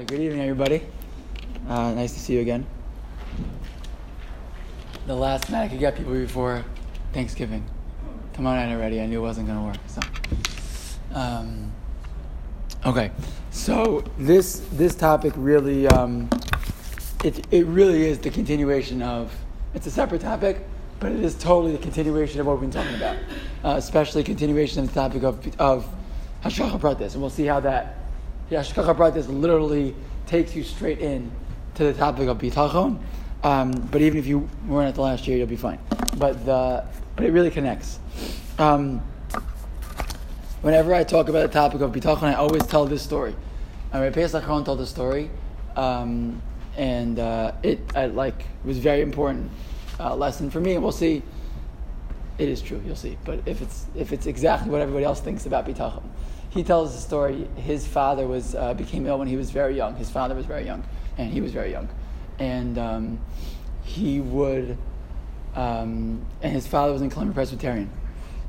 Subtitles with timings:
[0.00, 0.82] Right, good evening, everybody.
[1.68, 2.66] Uh, nice to see you again.
[5.06, 6.64] The last night I could get people before
[7.12, 7.62] Thanksgiving.
[8.32, 9.76] Come on night already, I knew it wasn't going to work.
[9.88, 10.00] So,
[11.12, 11.70] um,
[12.86, 13.10] okay.
[13.50, 16.30] So this this topic really, um,
[17.22, 19.36] it it really is the continuation of.
[19.74, 20.66] It's a separate topic,
[20.98, 23.16] but it is totally the continuation of what we've been talking about.
[23.62, 25.86] Uh, especially continuation of the topic of of
[26.42, 27.99] hashgacha pratis, and we'll see how that
[28.56, 29.94] hashgacha pratis literally
[30.26, 31.30] takes you straight in
[31.74, 32.98] to the topic of bitachon.
[33.42, 35.78] Um, but even if you weren't at the last year, you'll be fine.
[36.16, 36.84] But the
[37.16, 37.98] but it really connects.
[38.58, 39.00] Um,
[40.62, 43.34] whenever I talk about the topic of bitachon, I always tell this story.
[43.92, 45.30] I mean, Pesach Krohn told the story,
[45.76, 46.40] um,
[46.76, 49.50] and uh, it I, like was very important
[49.98, 50.76] uh, lesson for me.
[50.78, 51.22] We'll see.
[52.38, 53.18] It is true, you'll see.
[53.24, 56.02] But if it's if it's exactly what everybody else thinks about bitachon,
[56.50, 57.48] he tells the story.
[57.56, 59.96] His father was uh, became ill when he was very young.
[59.96, 60.84] His father was very young,
[61.16, 61.88] and he was very young,
[62.38, 63.20] and um,
[63.82, 64.76] he would.
[65.54, 67.90] Um, and his father was in Columbia Presbyterian,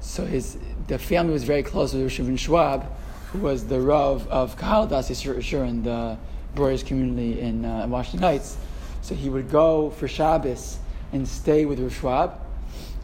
[0.01, 2.85] so his the family was very close with Rishon Schwab,
[3.31, 6.17] who was the Rav of Kahal Das Yisrael in the
[6.53, 8.57] Breuers community in, uh, in Washington Heights.
[9.01, 10.77] So he would go for Shabbos
[11.11, 12.39] and stay with Rav Schwab,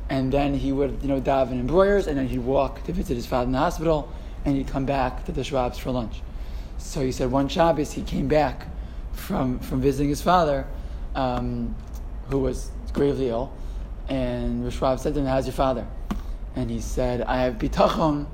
[0.09, 3.16] and then he would you know daven in Breuers, and then he'd walk to visit
[3.16, 4.11] his father in the hospital,
[4.47, 6.21] and he'd come back to the Schwabs for lunch.
[6.77, 8.65] So he said one Shabbos he came back
[9.11, 10.65] from from visiting his father,
[11.15, 11.75] um,
[12.29, 13.51] who was gravely ill,
[14.07, 15.85] and Rav Schwab said to him, "How's your father?"
[16.55, 18.25] And he said, "I have bitachon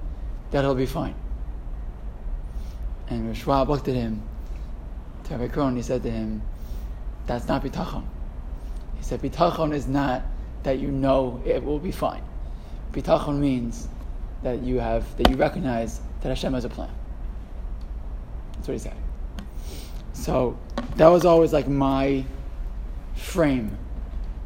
[0.51, 1.15] that he'll be fine."
[3.09, 4.21] And Schwab looked at him,
[5.25, 6.41] to Rabbi Krohn, he said to him,
[7.27, 8.03] That's not bitachon.
[8.97, 10.23] He said, Bitachon is not
[10.63, 12.23] that you know it will be fine.
[12.91, 13.87] Bitachon means
[14.43, 16.89] that you have that you recognize that Hashem has a plan.
[18.53, 18.95] That's what he said.
[20.13, 20.57] So
[20.95, 22.23] that was always like my
[23.15, 23.77] frame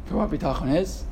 [0.06, 1.04] for what bitachon is.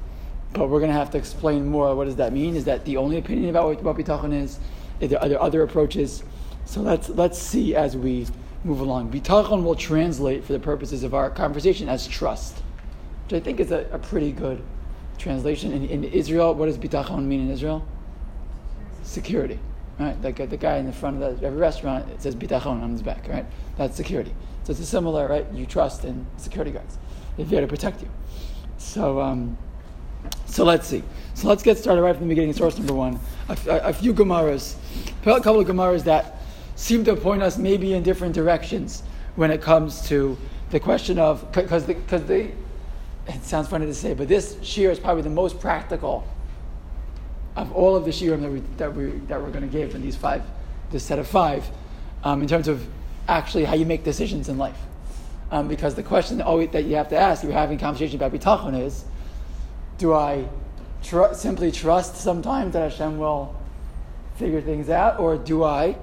[0.53, 1.95] But we're going to have to explain more.
[1.95, 2.57] What does that mean?
[2.57, 4.59] Is that the only opinion about what, what bitachon is?
[5.03, 6.23] Are there, are there other approaches?
[6.65, 8.27] So let's let's see as we
[8.65, 9.13] move along.
[9.13, 12.57] Bitachon will translate for the purposes of our conversation as trust,
[13.25, 14.63] which I think is a, a pretty good
[15.19, 15.73] translation.
[15.73, 17.87] In, in, Israel, what does bitachon mean in Israel?
[19.07, 19.59] Security,
[19.99, 20.21] right?
[20.21, 23.03] Like the guy in the front of the, every restaurant, it says bitachon on his
[23.03, 23.47] back, right?
[23.79, 24.35] That's security.
[24.65, 25.47] So it's a similar, right?
[25.53, 26.99] You trust in security guards.
[27.37, 28.09] They're there to protect you.
[28.79, 29.57] So, um,
[30.47, 31.03] so let's see.
[31.35, 32.53] So let's get started right from the beginning.
[32.53, 33.21] Source number one.
[33.49, 34.75] A, a, a few Gemaras,
[35.23, 36.41] a couple of Gemaras that
[36.75, 39.03] seem to point us maybe in different directions
[39.37, 40.37] when it comes to
[40.71, 42.51] the question of because because the
[43.29, 46.27] it sounds funny to say, but this shiur is probably the most practical
[47.57, 50.03] of all of the shiurim that we that we that we're going to give in
[50.03, 50.43] these five,
[50.91, 51.69] this set of five,
[52.23, 52.87] um, in terms of
[53.29, 54.79] actually how you make decisions in life.
[55.51, 58.33] Um, because the question always, that you have to ask, you're having a conversation about
[58.33, 59.05] bitachon is,
[59.97, 60.49] do I
[61.03, 63.55] tr- simply trust sometimes that Hashem will
[64.37, 65.97] figure things out, or do I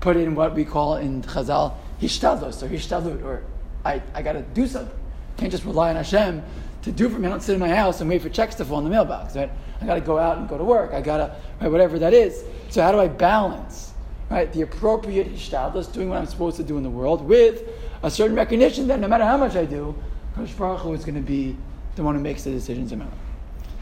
[0.00, 3.42] put in what we call in Chazal hishtadlos or hishtadlut, or
[3.84, 4.96] I, I got to do something.
[5.36, 6.42] Can't just rely on Hashem
[6.82, 7.26] to do for me.
[7.26, 9.36] I don't sit in my house and wait for checks to fall in the mailbox.
[9.36, 9.50] Right?
[9.80, 10.92] I got to go out and go to work.
[10.92, 12.44] I got to right, whatever that is.
[12.70, 13.92] So how do I balance
[14.30, 17.62] right the appropriate hishtadlos, doing what I'm supposed to do in the world, with
[18.02, 19.94] a certain recognition that no matter how much I do,
[20.36, 21.56] Kadosh Baruch Hu is going to be
[21.96, 23.08] the one who makes the decisions life.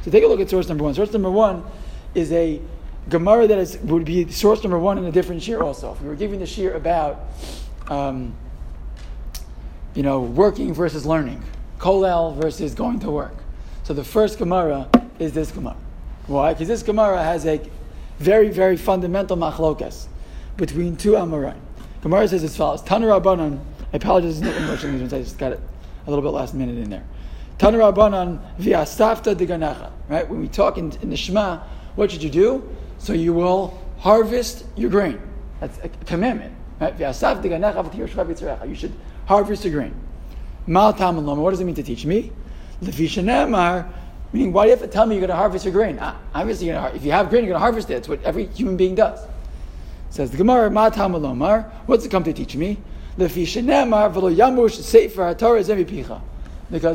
[0.02, 0.94] So take a look at source number one.
[0.94, 1.64] Source number one
[2.14, 2.60] is a
[3.08, 5.92] Gemara that is, would be source number one in a different shiur also.
[5.92, 7.20] If we were giving the shiur about,
[7.88, 8.34] um,
[9.94, 11.42] you know, working versus learning,
[11.78, 13.34] kolel versus going to work.
[13.84, 14.88] So the first Gemara
[15.18, 15.76] is this Gemara.
[16.26, 16.52] Why?
[16.52, 17.60] Because this Gemara has a
[18.18, 20.08] very, very fundamental machlokas
[20.56, 21.60] between two Amoraim.
[22.02, 23.60] Gemara says as follows: Tanu Rabbanan.
[23.92, 25.12] I apologize, it's not English.
[25.12, 25.60] I just got it
[26.06, 27.04] a little bit last minute in there.
[27.58, 29.90] Tanu Rabbanan v'asafta diganecha.
[30.08, 30.28] Right?
[30.28, 31.60] When we talk in, in the Shema,
[31.94, 32.68] what should you do?
[32.98, 35.20] So you will harvest your grain.
[35.60, 36.54] That's a commandment.
[36.80, 36.98] Right?
[36.98, 37.12] You
[38.74, 38.92] should
[39.26, 39.94] harvest your grain.
[40.66, 42.32] What does it mean to teach me?
[44.32, 45.98] Meaning, why do you have to tell me you're going to harvest your grain?
[46.34, 47.94] Obviously, you're if you have grain, you're going to harvest it.
[47.94, 49.20] It's what every human being does.
[50.10, 50.90] Says the Gemara, Ma
[51.86, 52.78] What's it come to teach me?
[53.18, 53.54] Because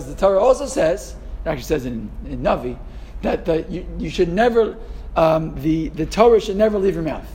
[0.06, 1.16] the Torah also says,
[1.46, 2.78] it actually says in, in Navi,
[3.22, 4.78] that the, you, you should never
[5.16, 7.28] um, the, the Torah should never leave your mouth.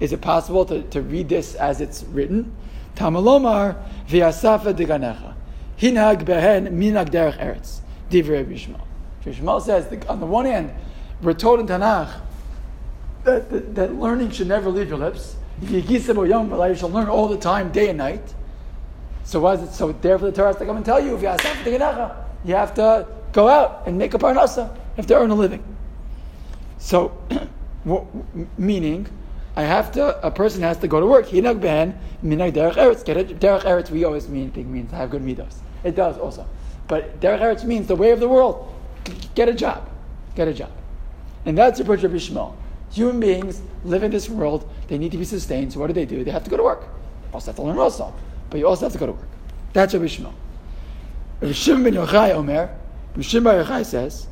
[0.00, 2.54] Is it possible to, to read this as it's written?
[2.96, 3.76] Tamalomar
[4.08, 5.34] v'yasafa deganecha.
[5.78, 7.80] Hinag behen minag derech eretz.
[8.10, 8.80] Divrei Bishmal.
[9.24, 10.72] Bishmal says, that on the one hand,
[11.22, 12.20] we're told in Tanakh
[13.24, 15.36] that, that, that, learning should never leave your lips.
[15.62, 18.34] You shall learn all the time, day and night.
[19.24, 19.92] So why is it so?
[19.92, 23.48] Therefore, the Torah has to come and tell you you have you have to go
[23.48, 24.68] out and make a parnasa.
[24.68, 25.64] You have to earn a living.
[26.78, 27.16] So,
[28.58, 29.08] meaning,
[29.56, 30.26] I have to.
[30.26, 31.26] A person has to go to work.
[31.26, 33.04] Hinag ben minag derech eretz.
[33.04, 33.90] Derech eretz.
[33.90, 35.56] We always mean think means have good midos.
[35.84, 36.46] It does also,
[36.88, 38.72] but derech eretz means the way of the world.
[39.34, 39.88] Get a job.
[40.34, 40.70] Get a job,
[41.44, 42.14] and that's the approach of.
[42.94, 44.70] Human beings live in this world.
[44.86, 45.72] They need to be sustained.
[45.72, 46.22] So what do they do?
[46.22, 46.84] They have to go to work.
[47.32, 48.14] Also have to learn also.
[48.50, 49.28] but you also have to go to work.
[49.72, 50.32] That's Rabbi Yishmael.
[51.40, 52.70] Rabbi Shimon ben Yochai Omer.
[53.10, 54.28] Rabbi Shimon ben Yochai says.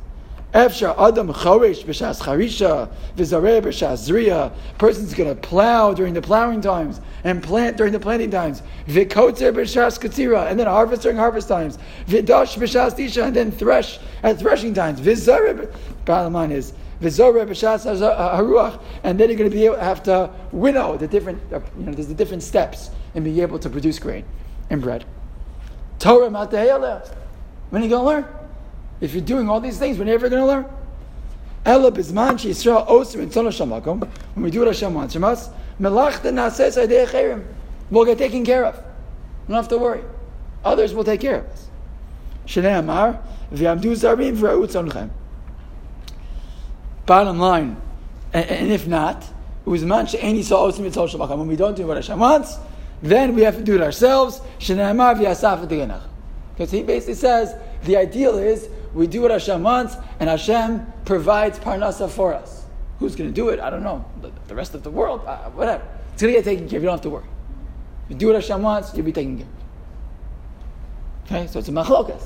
[0.53, 4.51] Efshar Adam Choresh b'shas Charisha v'zareh b'shas Zriya.
[4.77, 8.61] Person's going to plow during the plowing times and plant during the planting times.
[8.87, 11.79] V'kotzer b'shas Katzira and then harvest during harvest times.
[12.05, 15.01] V'dash b'shas Tisha and then thresh at threshing times.
[15.01, 15.73] V'zareh.
[16.05, 20.29] Bottom line is b'shas haruach and then you're going to be able to have to
[20.51, 21.41] winnow the different.
[21.51, 24.23] Uh, you know, there's the different steps in being able to produce grain
[24.69, 25.03] and bread.
[25.97, 27.11] Torah matehele.
[27.71, 28.42] When are you going to learn?
[29.03, 30.65] If you're doing all these things, when are you ever going to learn?
[31.65, 34.07] Ella bizman Yisrael osim in shamakom.
[34.33, 36.77] When we do what Hashem wants from us, melachta nases
[37.09, 37.45] cherim.
[37.91, 38.81] We'll get taken care of.
[39.49, 40.05] don't have to worry.
[40.63, 41.67] Others will take care of us.
[42.47, 43.21] Shnei Amar
[43.51, 45.09] v'yamdu zarim v'ra'ut
[47.05, 47.75] Bottom line,
[48.31, 49.25] and, and if not,
[49.65, 51.39] uzman she'eni saw osim in shamakom.
[51.39, 52.55] When we don't do what Hashem wants,
[53.01, 54.39] then we have to do it ourselves.
[54.59, 56.01] Shnei Amar v'yasaf
[56.55, 57.53] Because he basically says
[57.83, 62.65] the ideal is we do what Hashem wants, and Hashem provides parnasa for us.
[62.99, 63.59] Who's going to do it?
[63.59, 64.05] I don't know.
[64.47, 65.83] The, rest of the world, uh, whatever.
[66.13, 66.83] It's going to get taken care of.
[66.83, 67.25] You don't have to worry.
[68.05, 69.53] If you do what Hashem wants, you'll be taken care of.
[71.25, 72.23] Okay, so it's a machlokas.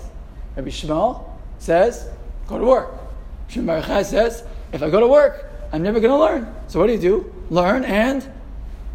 [0.56, 1.24] Rabbi Yishmael
[1.60, 2.10] says,
[2.48, 2.94] go to work.
[3.50, 4.44] Shmuel says,
[4.74, 6.54] if I go to work, I'm never going to learn.
[6.68, 7.34] So what do you do?
[7.50, 8.30] Learn and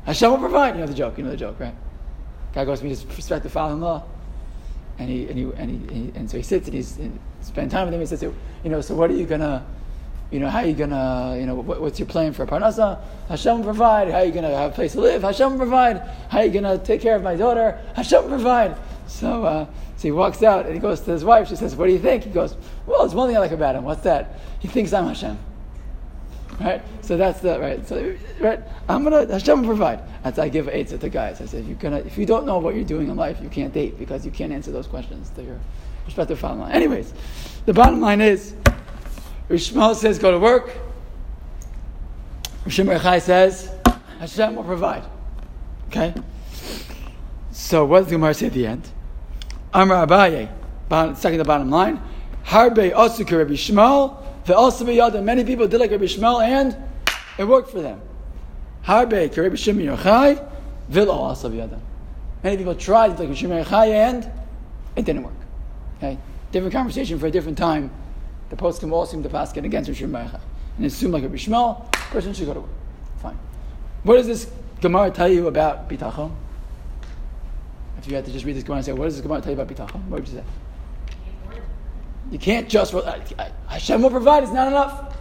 [0.05, 0.75] Hashem will provide.
[0.75, 1.17] You know the joke.
[1.17, 1.75] You know the joke, right?
[2.53, 4.05] Guy goes to meet his prospective father-in-law,
[4.99, 6.99] and he and he and he, and, he, and so he sits and he's
[7.43, 8.01] spend time with him.
[8.01, 8.35] He says, you
[8.65, 9.65] know, so what are you gonna,
[10.31, 12.99] you know, how are you gonna, you know, what, what's your plan for parnasa?
[13.29, 14.11] Hashem provide.
[14.11, 15.23] How are you gonna have a place to live?
[15.23, 15.99] Hashem provide.
[16.31, 17.81] How are you gonna take care of my daughter?
[17.95, 18.77] Hashem provide.
[19.07, 19.67] So, uh,
[19.97, 21.49] so he walks out and he goes to his wife.
[21.49, 22.57] She says, "What do you think?" He goes,
[22.87, 23.85] "Well, there's one thing I like about him.
[23.85, 24.41] What's that?
[24.59, 25.39] He thinks I'm Hashem."
[26.61, 26.83] Right?
[27.03, 27.87] So that's the right.
[27.87, 30.01] So right, I'm gonna Hashem provide.
[30.23, 31.41] That's I give aids to the guys.
[31.41, 33.73] I said, you're gonna, if you don't know what you're doing in life, you can't
[33.73, 35.59] date because you can't answer those questions to your
[36.05, 37.13] prospective father Anyways,
[37.67, 38.55] the bottom line is,
[39.49, 40.71] Rishmael says, go to work.
[42.65, 43.71] Rishim Rechai says,
[44.19, 45.05] Hashem will provide.
[45.89, 46.15] Okay?
[47.51, 48.89] So what does the Gemara say at the end?
[49.75, 50.49] Amar Abaye,
[51.17, 52.01] second the bottom line,
[52.45, 56.77] Harbe Osuk Rabbi Yishmael, also Many people did like Rabbi Yishmael and
[57.39, 58.01] it worked for them.
[58.85, 60.49] Harbe Rabbi Shimon Yochai,
[60.91, 61.81] Vilo
[62.43, 64.31] Many people tried like Rabbi Shimon Yochai and
[64.97, 65.35] it didn't work.
[66.03, 66.19] Okay?
[66.51, 67.91] Different conversation for a different time.
[68.51, 70.35] The post can all seem to pass against Rishon Baruch
[70.77, 72.71] And it's assumed like a Bishmal, person should go to work.
[73.19, 73.39] Fine.
[74.03, 74.51] What does this
[74.81, 76.33] Gemara tell you about bitachon?
[77.99, 79.55] If you had to just read this Gemara and say, what does this Gemara tell
[79.55, 80.05] you about bitachon?
[80.09, 80.45] What would you say?
[82.33, 82.93] You can't just,
[83.69, 85.17] Hashem will provide, it's not enough.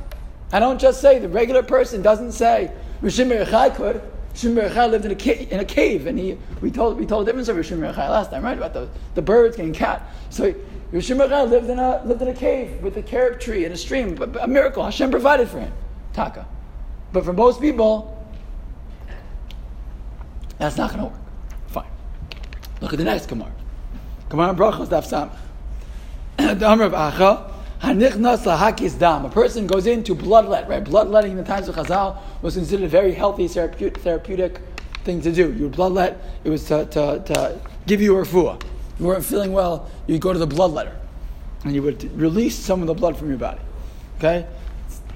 [0.52, 4.02] I don't just say, the regular person doesn't say, Rishon Baruch could.
[4.34, 7.26] Rishon Baruch lived in a, cave, in a cave, and he, we, told, we told
[7.26, 8.58] the difference of Rishon Baruch last time, right?
[8.58, 10.02] About the, the birds getting cat.
[10.30, 10.54] So
[10.92, 14.22] Baruch lived in, a, lived in a cave with a carob tree and a stream,
[14.22, 14.84] a miracle.
[14.84, 15.72] Hashem provided for him.
[16.14, 16.46] Taka.
[17.14, 18.28] But for most people,
[20.58, 21.20] that's not going to work.
[21.68, 21.88] Fine.
[22.82, 23.52] Look at the next Gemara.
[24.30, 25.38] Gemara Brachos Daf Samach.
[26.60, 27.52] The Amr of Acha.
[27.82, 29.26] Hanichnas lahakis dam.
[29.26, 30.84] A person goes into bloodlet, right?
[30.84, 34.60] Bloodletting in the times of Chazal was considered a very healthy therapeutic
[35.04, 35.52] thing to do.
[35.52, 38.62] You bloodlet, it was to, to, to give you a refuah.
[39.02, 40.96] You weren't feeling well, you'd go to the bloodletter.
[41.64, 43.60] And you would release some of the blood from your body.
[44.20, 44.46] Okay?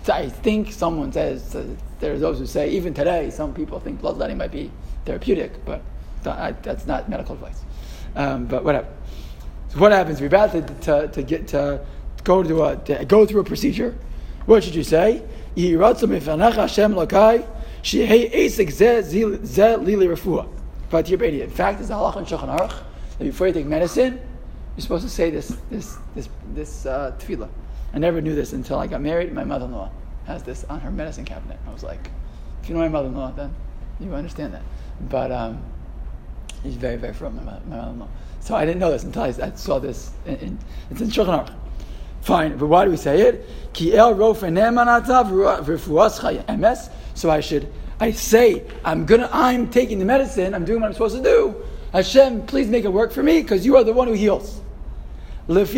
[0.08, 1.68] I think someone says, uh,
[2.00, 4.72] there are those who say, even today, some people think bloodletting might be
[5.06, 5.84] therapeutic, but
[6.24, 7.62] that's not medical advice.
[8.16, 8.88] Um, but whatever.
[9.70, 10.20] So what happens?
[10.20, 11.86] We're about to, to, to get to
[12.24, 13.96] go to, a, to go through a procedure,
[14.48, 15.22] what should you say?
[15.56, 16.00] In fact,
[21.78, 22.74] there's a halach in Aruch
[23.18, 24.20] that before you take medicine,
[24.76, 27.50] you're supposed to say this this this this uh, tefillah.
[27.94, 29.34] I never knew this until I got married.
[29.34, 29.90] My mother-in-law
[30.26, 31.58] has this on her medicine cabinet.
[31.68, 32.10] I was like,
[32.62, 33.56] if you know my mother-in-law, then
[34.00, 34.64] you understand that.
[35.10, 35.64] But um,
[36.64, 38.08] he's very very from my, my mother-in-law.
[38.42, 40.12] So I didn't know this until I, I saw this.
[40.26, 40.60] In, in,
[40.92, 41.56] it's in Shulchan Aruch.
[42.22, 43.48] Fine, but why do we say it?
[43.74, 44.16] Ki el
[46.54, 46.90] emes.
[47.14, 50.94] So I should I say I'm gonna, I'm taking the medicine, I'm doing what I'm
[50.94, 51.56] supposed to do.
[51.96, 54.60] Hashem, please make it work for me because you are the one who heals.
[55.48, 55.74] Because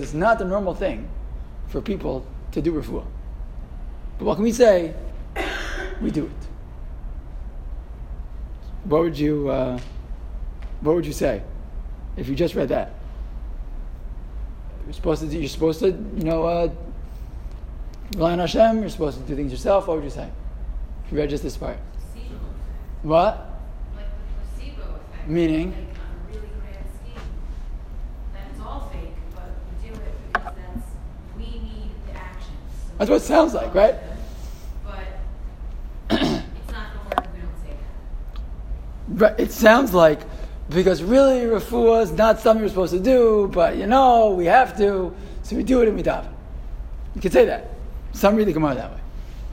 [0.00, 1.08] it's not the normal thing
[1.66, 3.04] for people to do refuah.
[4.18, 4.94] But what can we say?
[6.00, 6.30] We do it.
[8.84, 9.80] What would you, uh,
[10.80, 11.42] what would you say
[12.16, 12.92] if you just read that?
[14.84, 16.70] You're supposed to, do, you're supposed to, you know, uh,
[18.14, 18.78] rely on Hashem.
[18.78, 19.88] You're supposed to do things yourself.
[19.88, 20.30] What would you say?
[21.10, 21.78] Read just this part.
[22.12, 22.36] Placebo.
[23.02, 23.60] What?
[23.94, 25.28] Like the placebo effect.
[25.28, 25.70] Meaning?
[25.70, 27.22] Like on a really grand scheme.
[28.32, 30.88] That all fake, but we do it because that's,
[31.36, 32.48] we need the actions.
[32.72, 33.94] So That's what it sounds like, right?
[34.84, 35.04] But
[36.10, 37.76] it's not the word, we don't say
[39.08, 39.20] that.
[39.20, 40.22] Right, it sounds like
[40.70, 44.76] because really refuah is not something we're supposed to do, but you know we have
[44.78, 46.32] to, so we do it in we daven.
[47.14, 47.70] You can say that.
[48.12, 49.00] Some read the Gemara that way.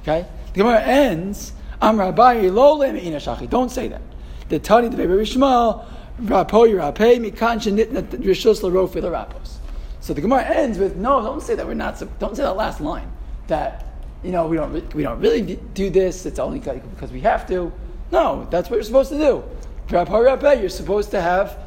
[0.04, 1.54] Okay, the Gemara ends.
[1.82, 3.50] Am Rabbi lo le'me'ina.
[3.50, 4.02] Don't say that.
[4.50, 5.86] The Tani the Rebbe Shmuel
[6.22, 9.56] Rapo Yirapei Mikan Shenitna Rishus Larofi Larapos.
[10.02, 11.22] So the Gemara ends with no.
[11.22, 12.02] Don't say that we're not.
[12.20, 13.12] Don't say that last line.
[13.48, 13.86] That
[14.24, 16.26] you know we don't we don't really do this.
[16.26, 17.72] It's only because we have to.
[18.12, 19.44] No, that's what you're supposed to do.
[19.88, 20.60] Rapo Yirapei.
[20.60, 21.58] You're supposed to have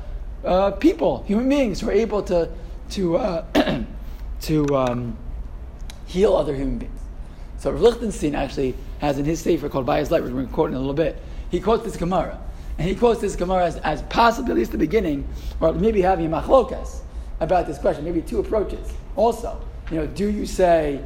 [0.44, 2.50] uh, people, human beings, who are able to
[2.90, 3.82] to uh,
[4.42, 5.16] to um,
[6.06, 7.00] heal other human beings.
[7.64, 10.48] So Rav Lichtenstein actually has in his sefer called By His Light, which we're going
[10.48, 11.16] to quote in a little bit,
[11.50, 12.38] he quotes this Gemara.
[12.76, 15.26] And he quotes this Gemara as, as possibly, at least the beginning,
[15.60, 16.98] or maybe having a machlokas
[17.40, 18.92] about this question, maybe two approaches.
[19.16, 19.58] Also,
[19.90, 21.00] you know, do you say,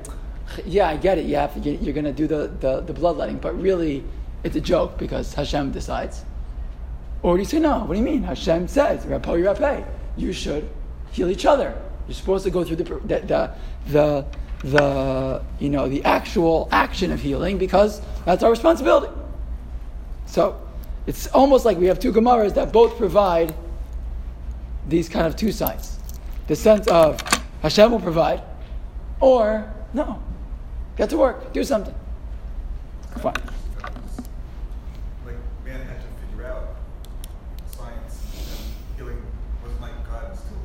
[0.67, 3.39] yeah, I get it, you have to, you're going to do the, the, the bloodletting,
[3.39, 4.03] but really
[4.43, 6.25] it's a joke because Hashem decides?
[7.23, 8.25] Or do you say, no, what do you mean?
[8.25, 9.87] Hashem says, Rapo
[10.17, 10.69] you should
[11.13, 11.81] heal each other.
[12.09, 13.55] You're supposed to go through the, the, the,
[13.87, 14.27] the,
[14.61, 19.13] the, you know, the actual action of healing because that's our responsibility.
[20.27, 20.61] So
[21.07, 23.55] it's almost like we have two Gemaras that both provide
[24.89, 25.99] these kind of two sides.
[26.49, 27.21] The sense of
[27.63, 28.43] Hashem will provide,
[29.21, 30.23] or no,
[30.97, 31.95] get to work, do something.
[33.21, 33.35] Fine.
[35.25, 36.77] Like man had to figure out
[37.71, 39.23] science and healing
[39.63, 40.57] wasn't like God still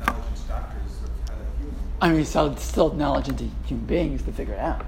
[0.00, 1.72] knowledge doctors of how to heal.
[2.00, 4.84] I mean, so it's still knowledge into human beings to figure it out.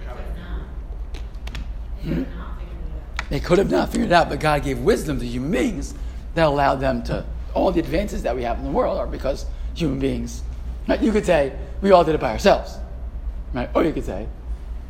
[0.00, 0.60] They could to- not.
[2.02, 2.92] They could not figure it
[3.22, 3.28] out.
[3.30, 5.94] They could have not figured it out, but God gave wisdom to human beings
[6.34, 7.24] that allowed them to.
[7.54, 10.42] All the advances that we have in the world are because human beings.
[10.88, 11.00] Right?
[11.00, 12.76] You could say we all did it by ourselves,
[13.52, 13.68] right?
[13.74, 14.26] Or you could say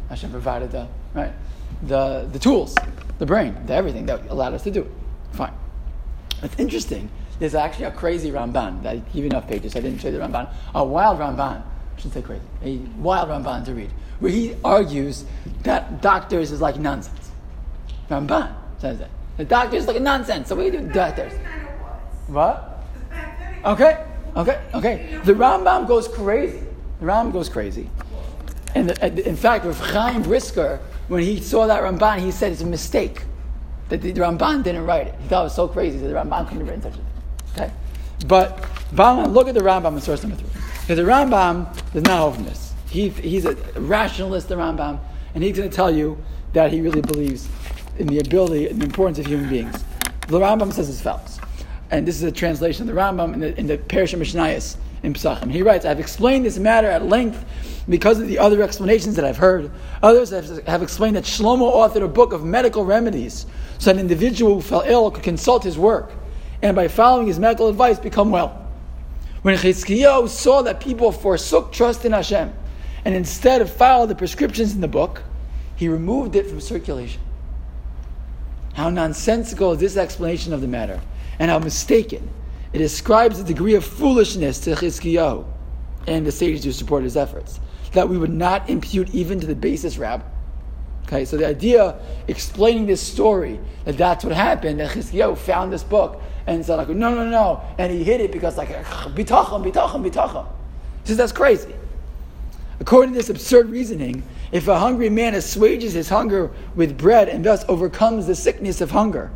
[0.08, 1.32] Hashem provided the right
[1.82, 2.74] the the tools,
[3.18, 4.90] the brain, the everything that allowed us to do it.
[5.32, 5.52] Fine.
[6.42, 7.10] It's interesting.
[7.38, 9.76] There's actually a crazy Ramban that I give you enough pages.
[9.76, 10.48] I didn't show you the Ramban.
[10.74, 11.62] A wild Ramban.
[11.62, 11.62] I
[11.96, 12.42] shouldn't say crazy.
[12.62, 13.90] A wild Ramban to read,
[14.20, 15.24] where he argues
[15.62, 17.30] that doctors is like nonsense.
[18.10, 19.10] Ramban says that.
[19.36, 20.48] The doctor is like nonsense.
[20.48, 21.32] So what do you do doctors?
[22.28, 22.84] What?
[23.64, 24.04] Okay,
[24.36, 25.20] okay, okay.
[25.24, 26.62] The Rambam goes crazy.
[27.00, 27.90] The Rambam goes crazy.
[28.74, 32.60] And the, in fact, with Chaim Brisker, when he saw that Ramban, he said it's
[32.62, 33.22] a mistake
[33.88, 35.14] that the Ramban didn't write it.
[35.20, 37.06] He thought it was so crazy that the Ramban couldn't have written such a thing.
[37.56, 37.72] Okay,
[38.26, 40.60] but look at the Rambam in source number three.
[40.82, 42.74] Because the Rambam does not this.
[42.90, 45.00] He, he's a rationalist, the Rambam,
[45.34, 46.22] and he's going to tell you
[46.52, 47.48] that he really believes
[47.98, 49.84] in the ability and the importance of human beings.
[50.28, 51.40] The Rambam says as follows,
[51.90, 55.14] and this is a translation of the Rambam in the, in the Perush HaMishnayos in
[55.14, 55.50] Pesachim.
[55.50, 57.44] He writes, I've explained this matter at length
[57.88, 59.70] because of the other explanations that I've heard.
[60.02, 63.46] Others have, have explained that Shlomo authored a book of medical remedies
[63.78, 66.12] so an individual who fell ill could consult his work
[66.66, 68.66] and by following his medical advice become well.
[69.42, 72.52] When Chizkiyahu saw that people forsook trust in Hashem
[73.04, 75.22] and instead of followed the prescriptions in the book,
[75.76, 77.20] he removed it from circulation.
[78.74, 81.00] How nonsensical is this explanation of the matter,
[81.38, 82.28] and how mistaken.
[82.72, 85.46] It ascribes a degree of foolishness to Chizkiyahu
[86.08, 87.60] and the sages who supported his efforts,
[87.92, 90.24] that we would not impute even to the basest rabbi.
[91.04, 95.84] Okay, so the idea explaining this story that that's what happened, that Chizkiyahu found this
[95.84, 100.08] book and said like, no, no, no, and he hid it because like bitachon, bitachon,
[100.08, 100.46] bitachon.
[101.02, 101.74] He says that's crazy.
[102.78, 104.22] According to this absurd reasoning,
[104.52, 108.90] if a hungry man assuages his hunger with bread and thus overcomes the sickness of
[108.90, 109.30] hunger,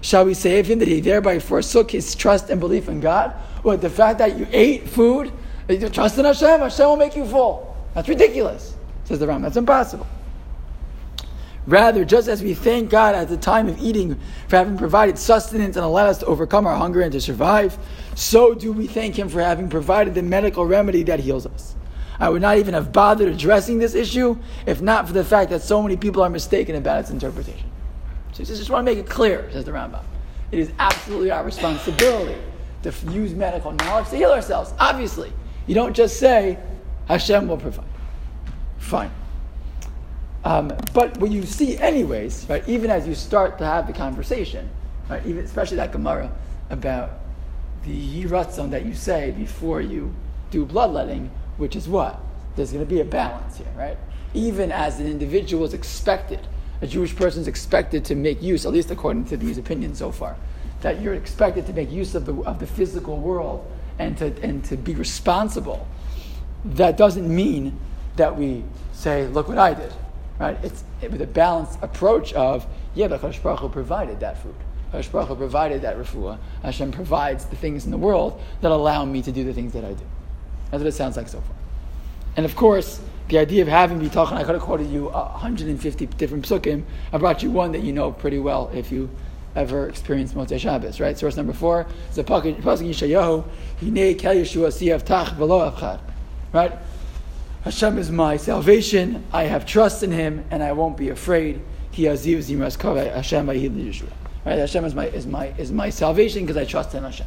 [0.00, 3.34] shall we say of him that he thereby forsook his trust and belief in God?
[3.64, 5.32] Or the fact that you ate food,
[5.68, 7.76] you trust in Hashem, Hashem will make you full.
[7.94, 8.74] That's ridiculous,
[9.04, 9.42] says the Ram.
[9.42, 10.06] That's impossible.
[11.66, 15.76] Rather, just as we thank God at the time of eating for having provided sustenance
[15.76, 17.78] and allowed us to overcome our hunger and to survive,
[18.14, 21.74] so do we thank Him for having provided the medical remedy that heals us.
[22.18, 25.62] I would not even have bothered addressing this issue if not for the fact that
[25.62, 27.70] so many people are mistaken about its interpretation.
[28.32, 30.02] So I just want to make it clear, says the Rambam.
[30.52, 32.38] It is absolutely our responsibility
[32.82, 34.72] to use medical knowledge to heal ourselves.
[34.78, 35.32] Obviously,
[35.66, 36.58] you don't just say,
[37.06, 37.86] Hashem will provide.
[38.78, 39.10] Fine.
[40.44, 44.70] Um, but what you see, anyways, right, even as you start to have the conversation,
[45.08, 46.32] right, even especially that Gemara
[46.70, 47.10] about
[47.84, 50.14] the yiratzon that you say before you
[50.50, 52.20] do bloodletting, which is what?
[52.56, 53.96] There's going to be a balance here, right?
[54.32, 56.40] Even as an individual is expected,
[56.80, 60.10] a Jewish person is expected to make use, at least according to these opinions so
[60.10, 60.36] far,
[60.80, 64.64] that you're expected to make use of the, of the physical world and to, and
[64.64, 65.86] to be responsible.
[66.64, 67.78] That doesn't mean
[68.16, 69.92] that we say, look what I did,
[70.40, 70.58] right?
[70.64, 74.54] It's with a balanced approach of, yeah, but Hashem Baruch Hu provided that food.
[74.90, 76.38] Hashem Baruch Hu provided that refuah.
[76.62, 79.84] Hashem provides the things in the world that allow me to do the things that
[79.84, 80.04] I do.
[80.70, 81.56] That's what it sounds like so far.
[82.36, 86.44] And of course, the idea of having bitachon, I could have quoted you 150 different
[86.46, 86.84] psukim.
[87.12, 89.10] I brought you one that you know pretty well if you
[89.54, 91.18] ever experienced Motzei Shabbos, right?
[91.18, 93.44] Source number four is the Pasuk Yeshayahu,
[93.80, 96.00] Hinei Kel Yeshua Siyav Tach V'lo Avchad,
[96.52, 96.72] right?
[97.62, 99.24] Hashem is my salvation.
[99.32, 101.60] I have trust in Him, and I won't be afraid.
[101.90, 104.08] He Aziv Zimras Kaveh Hashem Yeshua.
[104.44, 104.58] Right?
[104.58, 107.26] Hashem is my is my is my salvation because I trust in Hashem.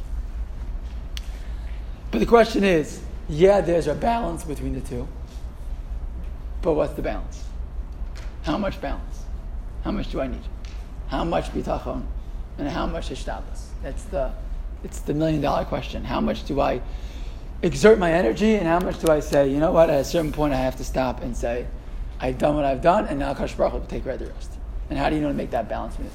[2.09, 5.07] But the question is, yeah, there's a balance between the two.
[6.61, 7.43] But what's the balance?
[8.43, 9.23] How much balance?
[9.83, 10.41] How much do I need?
[11.07, 12.03] How much bitachon?
[12.57, 13.67] And how much hishtadlus?
[13.81, 14.31] That's the,
[14.83, 16.03] it's the million dollar question.
[16.03, 16.81] How much do I
[17.63, 20.31] exert my energy and how much do I say, you know what, at a certain
[20.31, 21.65] point I have to stop and say,
[22.19, 24.51] I've done what I've done and now Kadosh Baruch will take care of the rest.
[24.89, 25.97] And how do you know to make that balance?
[25.97, 26.11] move?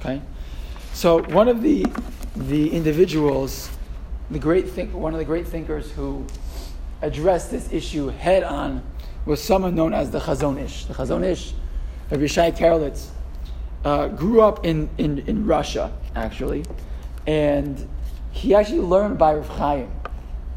[0.00, 0.22] Okay?
[0.94, 1.86] So one of the,
[2.34, 3.70] the individuals,
[4.30, 6.26] the great think, one of the great thinkers who
[7.02, 8.82] addressed this issue head on
[9.26, 10.86] was someone known as the Chazon Ish.
[10.86, 11.52] The Chazon Ish,
[12.10, 13.08] Rabbi Shai Karelitz,
[13.84, 16.64] uh, grew up in, in, in Russia, actually,
[17.26, 17.86] and
[18.32, 19.90] he actually learned by Rav Chaim.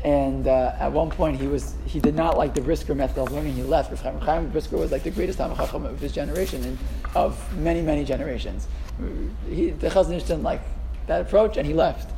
[0.03, 3.31] And uh, at one point, he was he did not like the Brisker method of
[3.31, 3.53] learning.
[3.53, 3.91] He left.
[3.91, 6.77] Rav Chaim, Brisker was like the greatest Chacham of his generation and
[7.13, 8.67] of many many generations.
[9.47, 10.61] He, the Chazon Ish didn't like
[11.05, 12.11] that approach, and he left.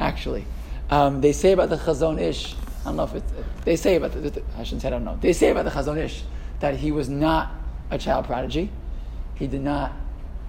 [0.00, 0.44] Actually,
[0.90, 2.54] um, they say about the Chazon Ish.
[2.82, 3.32] I don't know if it's.
[3.64, 5.18] They say about the, the, I shouldn't say I don't know.
[5.20, 6.24] They say about the Chazon Ish
[6.58, 7.52] that he was not
[7.92, 8.70] a child prodigy.
[9.36, 9.92] He did not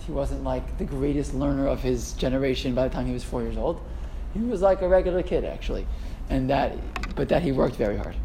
[0.10, 3.43] he wasn't like the greatest learner of his generation by the time he was four
[3.43, 3.80] years old.
[4.34, 5.86] He was like a regular kid, actually.
[6.29, 6.77] And that,
[7.15, 8.15] but that he worked very hard.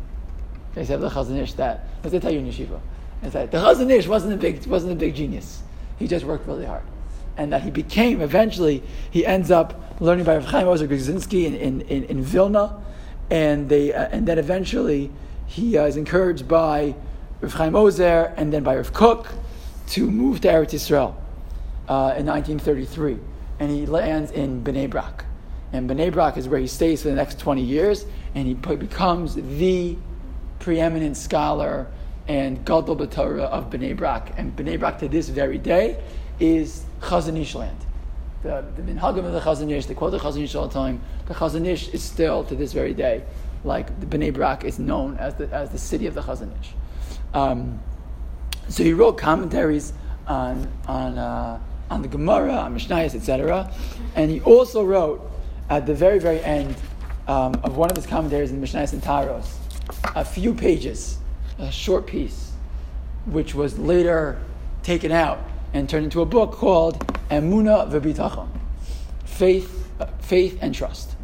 [0.74, 2.80] They said the Chazon Ish that, as they tell you in yeshiva,
[3.22, 5.62] is that the Chazon Ish wasn't a big, wasn't a big genius.
[5.98, 6.82] He just worked really hard.
[7.36, 11.54] And that he became, eventually, he ends up learning by Rav Chaim Ozer Grodzinski in,
[11.54, 12.80] in, in, in, Vilna.
[13.30, 15.10] And, they, uh, and then eventually
[15.46, 16.94] he uh, is encouraged by
[17.40, 19.28] Rav Chaim Ozer and then by Rav Kook
[19.88, 21.14] to move to Eretz Yisrael
[21.88, 23.18] uh, in 1933,
[23.60, 25.23] and he lands in Bnei Brak.
[25.74, 28.06] And Bnei Brak is where he stays for the next 20 years,
[28.36, 29.96] and he becomes the
[30.60, 31.88] preeminent scholar
[32.28, 34.38] and Gadol B'Torah of Bnei Brak.
[34.38, 36.00] And Bnei Brak to this very day
[36.38, 37.76] is Chazon Ish land.
[38.44, 41.00] The, Minhagim of the Chazon Ish, they quote the Chazon Ish all the time.
[41.26, 43.24] The Chazon Ish is still to this very day,
[43.64, 46.70] like the Bnei Brak is known as the, as the city of the Chazon Ish.
[47.34, 47.80] Um,
[48.68, 49.92] so he wrote commentaries
[50.28, 51.58] on, on uh,
[51.90, 53.70] on the Gemara, on Mishnayos, etc.
[54.14, 55.30] And he also wrote
[55.68, 56.74] at the very, very end
[57.26, 59.56] um, of one of his commentaries in Mishnayos and Taros,
[60.14, 61.18] a few pages,
[61.58, 62.52] a short piece,
[63.26, 64.40] which was later
[64.82, 65.38] taken out
[65.72, 66.98] and turned into a book called
[67.30, 68.48] Emuna V'Bitachon,
[69.24, 71.16] Faith, uh, Faith and Trust,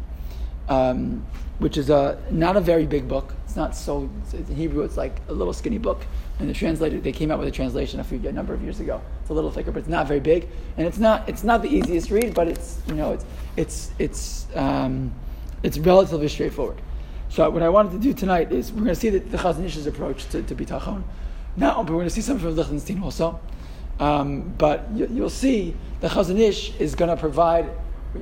[0.67, 1.25] um,
[1.59, 3.33] which is a, not a very big book.
[3.45, 6.01] It's not so, in Hebrew, it's like a little skinny book
[6.41, 8.79] and the translator they came out with a translation a few a number of years
[8.79, 8.99] ago.
[9.21, 11.69] It's a little thicker, but it's not very big, and it's not it's not the
[11.69, 13.25] easiest read, but it's you know it's
[13.55, 15.13] it's it's um,
[15.61, 16.81] it's relatively straightforward.
[17.29, 19.63] So what I wanted to do tonight is we're going to see the, the Chazon
[19.63, 21.03] Ish's approach to, to bitachon
[21.55, 23.39] now, but we're going to see something from Lichtenstein also.
[23.99, 27.65] Um, but you, will see the Chazon Ish is going to provide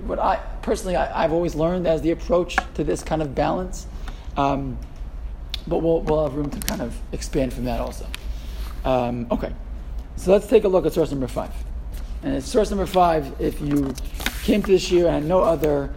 [0.05, 3.87] what I personally I, have always learned as the approach to this kind of balance.
[4.35, 4.77] Um,
[5.69, 8.05] but we'll, we'll have room to kind of expand from that also.
[8.83, 9.53] Um, okay,
[10.15, 11.53] so let's take a look at source number five.
[12.23, 13.93] And it's source number five, if you
[14.43, 15.93] came to this year and no other,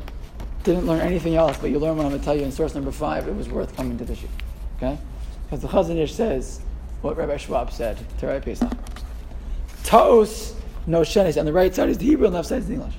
[0.62, 2.74] didn't learn anything else, but you learned what I'm going to tell you in source
[2.74, 4.30] number five, it was worth coming to this year.
[4.76, 4.98] Okay?
[5.44, 6.60] Because the Chazon Ish says
[7.00, 8.70] what Rabbi Schwab said to Rabbi Pesach.
[9.82, 10.54] Taos
[10.86, 11.38] noshenes.
[11.38, 12.94] On the right side is the Hebrew, and left side is the English.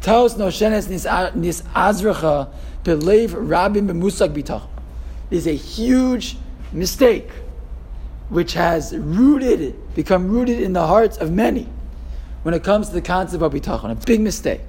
[0.00, 2.48] Taos noshenes nis azracha
[2.82, 4.66] belev rabim b'musag bitach
[5.34, 6.36] is a huge
[6.72, 7.28] mistake
[8.28, 11.68] which has rooted, become rooted in the hearts of many
[12.42, 13.90] when it comes to the concept of bitachon.
[13.90, 14.62] A big mistake.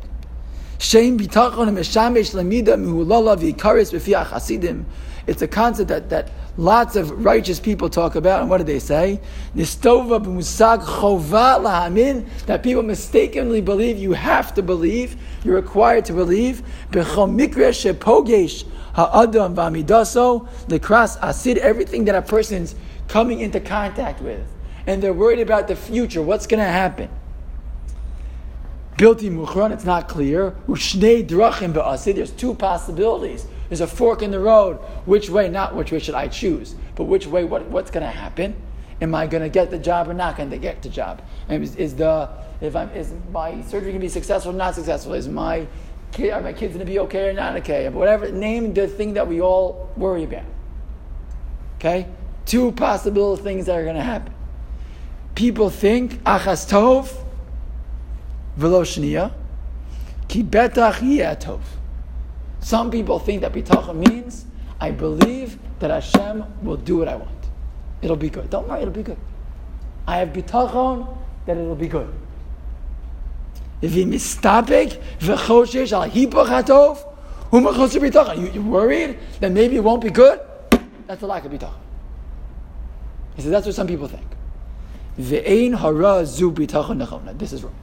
[0.80, 4.86] Shem bitachon meshamesh lamida mihulala v'ikaris b'fiach hasidim.
[5.26, 8.42] It's a concept that, that lots of righteous people talk about.
[8.42, 9.22] And what do they say?
[9.56, 12.28] Nistova b'musag chova lahamin.
[12.46, 15.16] That people mistakenly believe you have to believe.
[15.44, 16.62] You're required to believe.
[16.92, 20.48] B'chom mikre shepogesh ha'adam v'amidaso.
[20.68, 21.58] Lekras asid.
[21.58, 22.76] Everything that a person's
[23.08, 24.46] coming into contact with.
[24.86, 26.22] And they're worried about the future.
[26.22, 27.10] What's going to happen?
[28.98, 30.52] Bilti muchron, it's not clear.
[30.68, 33.48] Drachim there's two possibilities.
[33.74, 34.76] There's a fork in the road.
[35.06, 38.12] Which way, not which way should I choose, but which way, what, what's going to
[38.12, 38.56] happen?
[39.02, 41.24] Am I going to get the job or not going to get the job?
[41.50, 42.30] Is, is the,
[42.62, 45.16] if I'm, is my surgery going to be successful or not successful?
[45.16, 45.66] Is my
[46.20, 47.90] are my kids going to be okay or not okay?
[47.90, 50.46] Whatever, name the thing that we all worry about.
[51.80, 52.06] Okay?
[52.46, 54.36] Two possible things that are going to happen.
[55.34, 57.12] People think, achas tov,
[58.56, 59.34] v'lo shniya,
[60.28, 61.00] ki betach
[61.40, 61.62] tov.
[62.64, 64.46] Some people think that bitachon means,
[64.80, 67.30] I believe that Hashem will do what I want.
[68.02, 68.50] It'll be good.
[68.50, 69.18] Don't worry, it'll be good.
[70.08, 72.12] I have bitachon that it'll be good.
[73.82, 76.10] If he mistapek v'choshesh al
[77.52, 78.54] umachoshe bitachon.
[78.54, 80.40] You're worried that maybe it won't be good?
[81.06, 81.74] That's a lack of bitachon.
[83.36, 84.26] He says that's what some people think.
[85.18, 85.44] This
[87.54, 87.76] is wrong.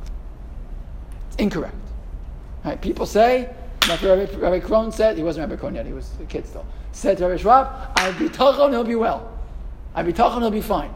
[1.29, 1.75] It's incorrect.
[2.65, 2.81] Right?
[2.81, 3.55] People say,
[3.89, 6.67] Rabbi, Rabbi Krohn said, he wasn't Rabbi Krohn yet, he was a kid still.
[6.93, 9.33] Said to Rabbi Schwab, I bitachon, he'll be well.
[9.95, 10.95] I bitachon, he'll be fine.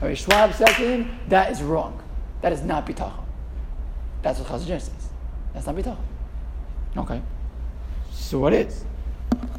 [0.00, 2.00] Rabbi Schwab said to him, that is wrong.
[2.40, 3.24] That is not bitachon.
[4.22, 5.08] That's what Chazal says.
[5.52, 5.98] That's not bitachon.
[6.96, 7.20] Okay.
[8.12, 8.84] So what is?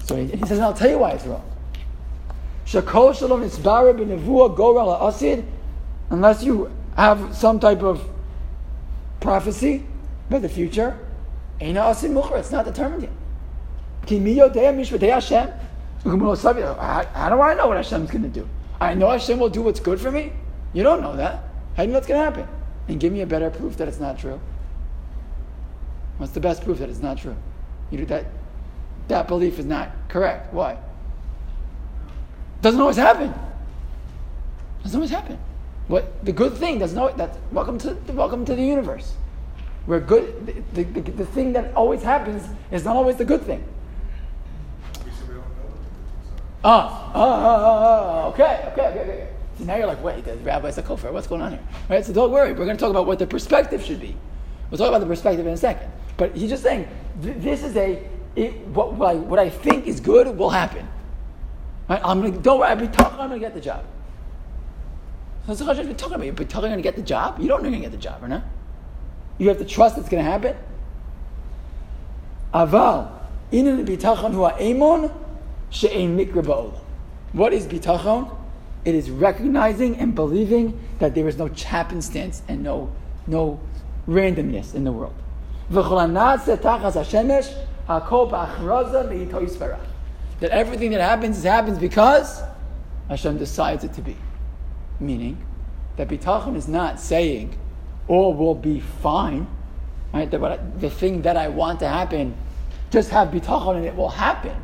[0.04, 1.44] So he, he says, I'll tell you why it's wrong.
[2.66, 5.46] Shakol shalom isbara b'nevua gora asid,
[6.10, 8.02] unless you have some type of
[9.20, 9.86] prophecy
[10.30, 10.98] about the future,
[11.62, 13.12] it's not determined yet.
[14.04, 14.10] How
[17.30, 18.48] do I know what Hashem's going to do?
[18.80, 20.32] I know Hashem will do what's good for me.
[20.74, 21.44] You don't know that.
[21.76, 22.48] How do you know what's going to happen?
[22.88, 24.40] And give me a better proof that it's not true.
[26.18, 27.36] What's the best proof that it's not true?
[27.92, 28.26] You do that.
[29.10, 30.54] That belief is not correct.
[30.54, 30.78] Why?
[32.62, 33.34] Doesn't always happen.
[34.84, 35.38] Doesn't always happen.
[35.88, 39.14] What the good thing doesn't always, that's welcome to welcome to the universe.
[39.86, 43.64] Where good the, the, the, thing that always happens is not always the good thing.
[46.64, 49.28] Ah, ah, ah, ah, okay, okay, okay, okay.
[49.58, 51.12] So now you're like, wait, the rabbi's a kofer.
[51.12, 51.64] What's going on here?
[51.90, 52.06] Right?
[52.06, 52.52] So don't worry.
[52.52, 54.16] We're going to talk about what the perspective should be.
[54.70, 55.90] We'll talk about the perspective in a second.
[56.18, 56.88] But he's just saying
[57.22, 60.88] th- this is a it, what, what, I, what I think is good will happen.
[61.90, 62.02] Right?
[62.04, 62.70] I'm going to don't worry.
[62.70, 63.20] I'll be talking.
[63.20, 63.86] I'm going to get the job.
[65.48, 66.26] So what's the talking about?
[66.26, 67.40] You're talking going to get the job.
[67.40, 68.44] You don't know you're going to get the job, or not?
[69.40, 70.56] You have to trust it's going to happen.
[72.54, 73.10] Aval
[73.52, 75.12] inin bitachon hu emon
[75.72, 76.80] she'ein mikra ba'olam.
[77.34, 78.36] What is bitachon?
[78.86, 82.92] It is recognizing and believing that there is no happenstance and no
[83.28, 83.60] no
[84.08, 85.16] randomness in the world.
[90.40, 92.42] That everything that happens happens because
[93.10, 94.16] Hashem decides it to be.
[95.00, 95.46] Meaning
[95.98, 97.56] that bitachon is not saying
[98.10, 99.48] all will be fine,
[100.14, 100.34] right?
[100.34, 102.36] I, the thing that I want to happen,
[102.92, 104.62] just have bitachon and it will happen.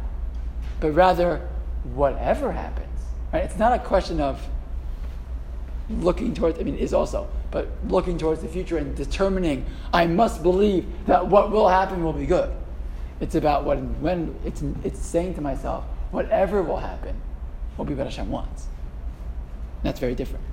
[0.81, 1.47] But rather,
[1.93, 2.99] whatever happens,
[3.31, 3.43] right?
[3.43, 4.45] It's not a question of
[5.89, 10.41] looking towards, I mean, is also, but looking towards the future and determining, I must
[10.41, 12.51] believe that what will happen will be good.
[13.21, 17.21] It's about what, when, it's, it's saying to myself, whatever will happen
[17.77, 18.65] will be what Hashem wants.
[19.83, 20.43] That's very different.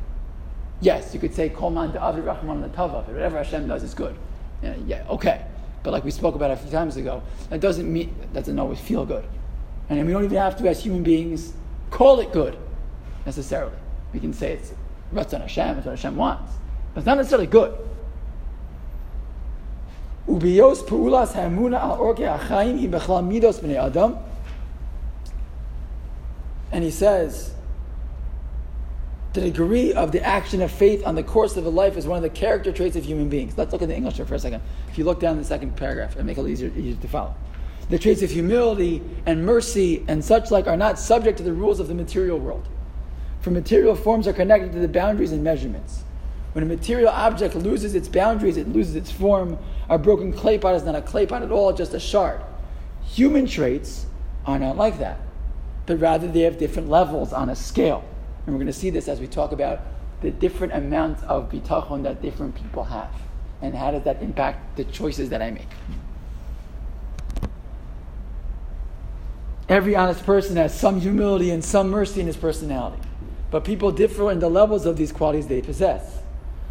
[0.83, 4.17] Yes, you could say, Kolman Avi Rahman Tava, whatever Hashem does is good.
[4.63, 5.47] Yeah, yeah, okay.
[5.85, 8.81] But like we spoke about a few times ago, that doesn't mean, that doesn't always
[8.81, 9.25] feel good.
[9.89, 11.53] And we don't even have to, as human beings,
[11.91, 12.59] call it good
[13.25, 13.77] necessarily.
[14.13, 14.73] We can say it's
[15.15, 16.53] Ratzon Hashem, it's what Hashem wants.
[16.95, 17.79] But it's not necessarily good.
[20.27, 22.27] Ubiyos pu'ulas al orke
[23.77, 24.19] adam.
[26.73, 27.55] And he says,
[29.33, 32.19] the degree of the action of faith on the course of a life is one
[32.19, 33.57] of the character traits of human beings.
[33.57, 34.63] Let's look at the English for a second.
[34.91, 37.35] If you look down the second paragraph, it'll make it easier, easier to follow.
[37.89, 41.81] The traits of humility and mercy and such like are not subject to the rules
[41.81, 42.69] of the material world.
[43.41, 46.05] For material forms are connected to the boundaries and measurements.
[46.53, 49.59] When a material object loses its boundaries, it loses its form.
[49.89, 52.41] A broken clay pot is not a clay pot at all, just a shard.
[53.05, 54.07] Human traits
[54.45, 55.19] are not like that,
[55.87, 58.05] but rather they have different levels on a scale.
[58.47, 59.81] And we're going to see this as we talk about
[60.21, 63.13] the different amounts of bitachon that different people have,
[63.61, 65.67] and how does that impact the choices that I make.
[69.69, 73.03] Every honest person has some humility and some mercy in his personality,
[73.51, 76.19] but people differ in the levels of these qualities they possess.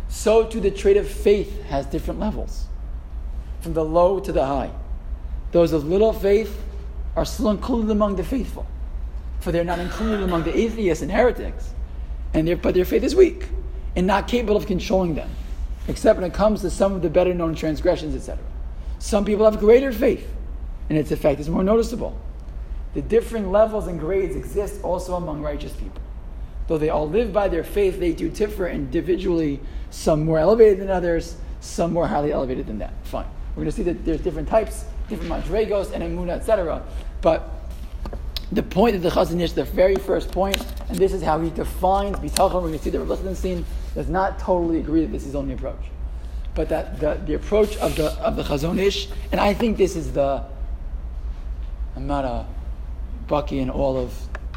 [0.08, 2.66] So too the trait of faith has different levels,
[3.62, 4.72] from the low to the high.
[5.52, 6.62] Those of little faith
[7.16, 8.66] are still included among the faithful,
[9.42, 11.74] for they're not included among the atheists and heretics
[12.34, 13.50] and their, but their faith is weak
[13.96, 15.30] and not capable of controlling them,
[15.88, 18.42] except when it comes to some of the better known transgressions, etc.
[19.00, 20.30] Some people have greater faith,
[20.90, 22.18] and its effect is more noticeable.
[22.94, 26.02] The different levels and grades exist also among righteous people.
[26.68, 30.90] Though they all live by their faith, they do differ individually, some more elevated than
[30.90, 32.94] others, some more highly elevated than that.
[33.04, 33.26] Fine.
[33.52, 36.84] We're going to see that there's different types, different madregos and emuna, etc.
[37.22, 37.50] But
[38.52, 40.58] the point of the Chazon Ish, the very first point,
[40.90, 42.56] and this is how he defines bitachon.
[42.56, 45.40] We're going to see that Rav Lichtenstein does not totally agree that this is the
[45.40, 45.80] only approach,
[46.54, 49.96] but that the, the approach of the of the Chazon Ish, and I think this
[49.96, 50.44] is the.
[51.96, 52.46] I'm not a
[53.28, 54.14] baki in all of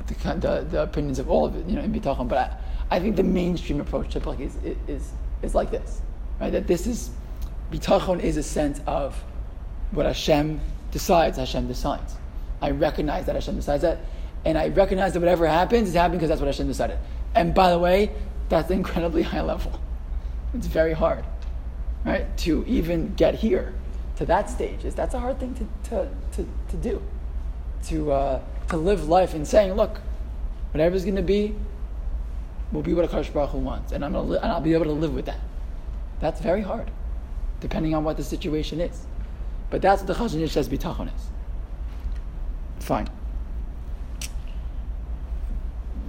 [0.07, 2.39] the, the, the opinions of all of it, you know, in bitachon, but
[2.91, 4.57] I, I think the mainstream approach typically is,
[4.89, 6.01] is is like this,
[6.41, 6.51] right?
[6.51, 7.11] That this is
[7.71, 9.23] bitachon is a sense of
[9.93, 11.39] what Hashem decides.
[11.39, 12.17] Hashem decides.
[12.65, 13.99] I recognize that Hashem decides that.
[14.47, 16.99] And I recognize that whatever happens is happening because that's what Hashem decided.
[17.35, 18.11] And by the way,
[18.49, 19.79] that's incredibly high level.
[20.55, 21.27] It's very hard,
[22.07, 22.25] right?
[22.39, 23.75] To even get here
[24.17, 24.83] to that stage.
[24.85, 27.03] Is that's a hard thing to, to, to, to do.
[27.89, 30.01] To, uh, to live life and saying, look,
[30.73, 31.55] whatever's going to be,
[32.73, 33.93] will be what a Baruch wants.
[33.93, 35.41] And, I'm gonna li- and I'll be able to live with that.
[36.21, 36.91] That's very hard,
[37.61, 39.05] depending on what the situation is.
[39.69, 41.34] But that's what the Chazon Ish says bitachon is.
[42.81, 43.09] Fine.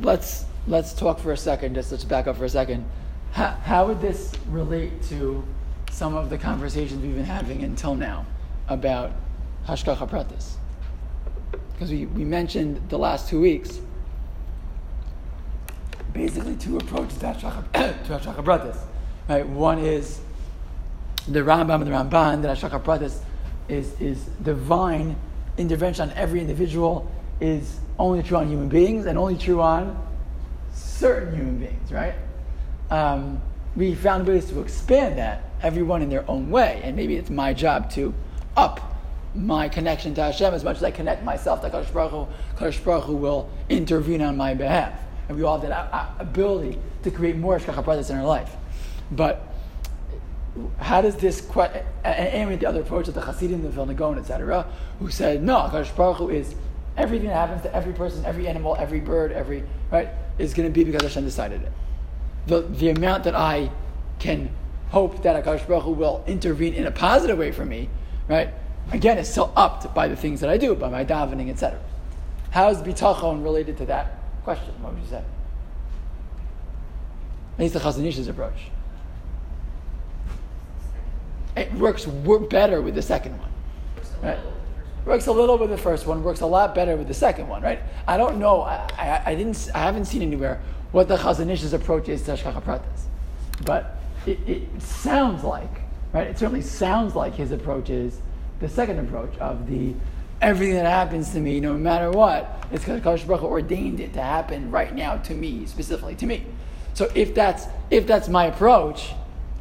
[0.01, 1.75] Let's let's talk for a second.
[1.75, 2.85] Just let's back up for a second.
[3.31, 5.43] How, how would this relate to
[5.91, 8.25] some of the conversations we've been having until now
[8.67, 9.11] about
[9.67, 10.55] hashgacha pratis?
[11.73, 13.79] Because we, we mentioned the last two weeks
[16.15, 18.77] basically two approaches to hashgacha pratis.
[19.27, 19.47] Right?
[19.47, 20.21] One is
[21.27, 23.19] the Rambam and the Ramban that hashgacha pratis
[23.67, 25.15] is is divine
[25.57, 30.01] intervention on every individual is only true on human beings and only true on
[30.73, 32.15] certain human beings, right?
[32.89, 33.41] Um,
[33.75, 37.53] we found ways to expand that, everyone in their own way, and maybe it's my
[37.53, 38.13] job to
[38.55, 38.95] up
[39.33, 42.27] my connection to Hashem as much as I connect myself to Kadosh Baruch Hu.
[42.57, 47.11] Kadosh Baruch Hu will intervene on my behalf, and we all have that ability to
[47.11, 48.55] create more Shkacha presence in our life.
[49.11, 49.45] But
[50.79, 54.65] how does this question, and the other approach of the Hasidim, the Vilna Gaon, etc.,
[54.99, 56.55] who said no, Kadosh Baruch Hu is
[56.95, 60.73] everything that happens to every person, every animal, every bird, every right is going to
[60.73, 61.71] be because Hashem decided it.
[62.47, 63.69] The the amount that I
[64.19, 64.49] can
[64.91, 67.89] hope that Kadosh Baruch Hu will intervene in a positive way for me,
[68.29, 68.49] right?
[68.91, 71.79] Again, is still upped by the things that I do, by my davening, etc.
[72.51, 74.71] How is bitachon related to that question?
[74.81, 75.23] What would you say?
[77.57, 78.69] It's the Chazon Ish's approach.
[81.55, 83.51] It works better with the second one.
[84.21, 84.39] Right?
[85.05, 87.61] Works a little with the first one, works a lot better with the second one,
[87.61, 87.79] right?
[88.07, 91.73] I don't know, I, I, I didn't, I haven't seen anywhere what the Chazon Ish's
[91.73, 93.03] approach is to Hashgacha Pratis.
[93.65, 95.69] But it, it sounds like,
[96.11, 96.25] right?
[96.25, 98.19] It certainly sounds like his approach is
[98.59, 99.93] the second approach of the
[100.41, 104.21] everything that happens to me, no matter what, it's because Kadosh Baruch ordained it to
[104.21, 106.45] happen right now to me, specifically to me.
[106.93, 109.13] So if that's if that's my approach,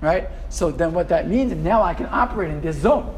[0.04, 0.28] right?
[0.48, 3.14] So then what that means now I can operate in this zone.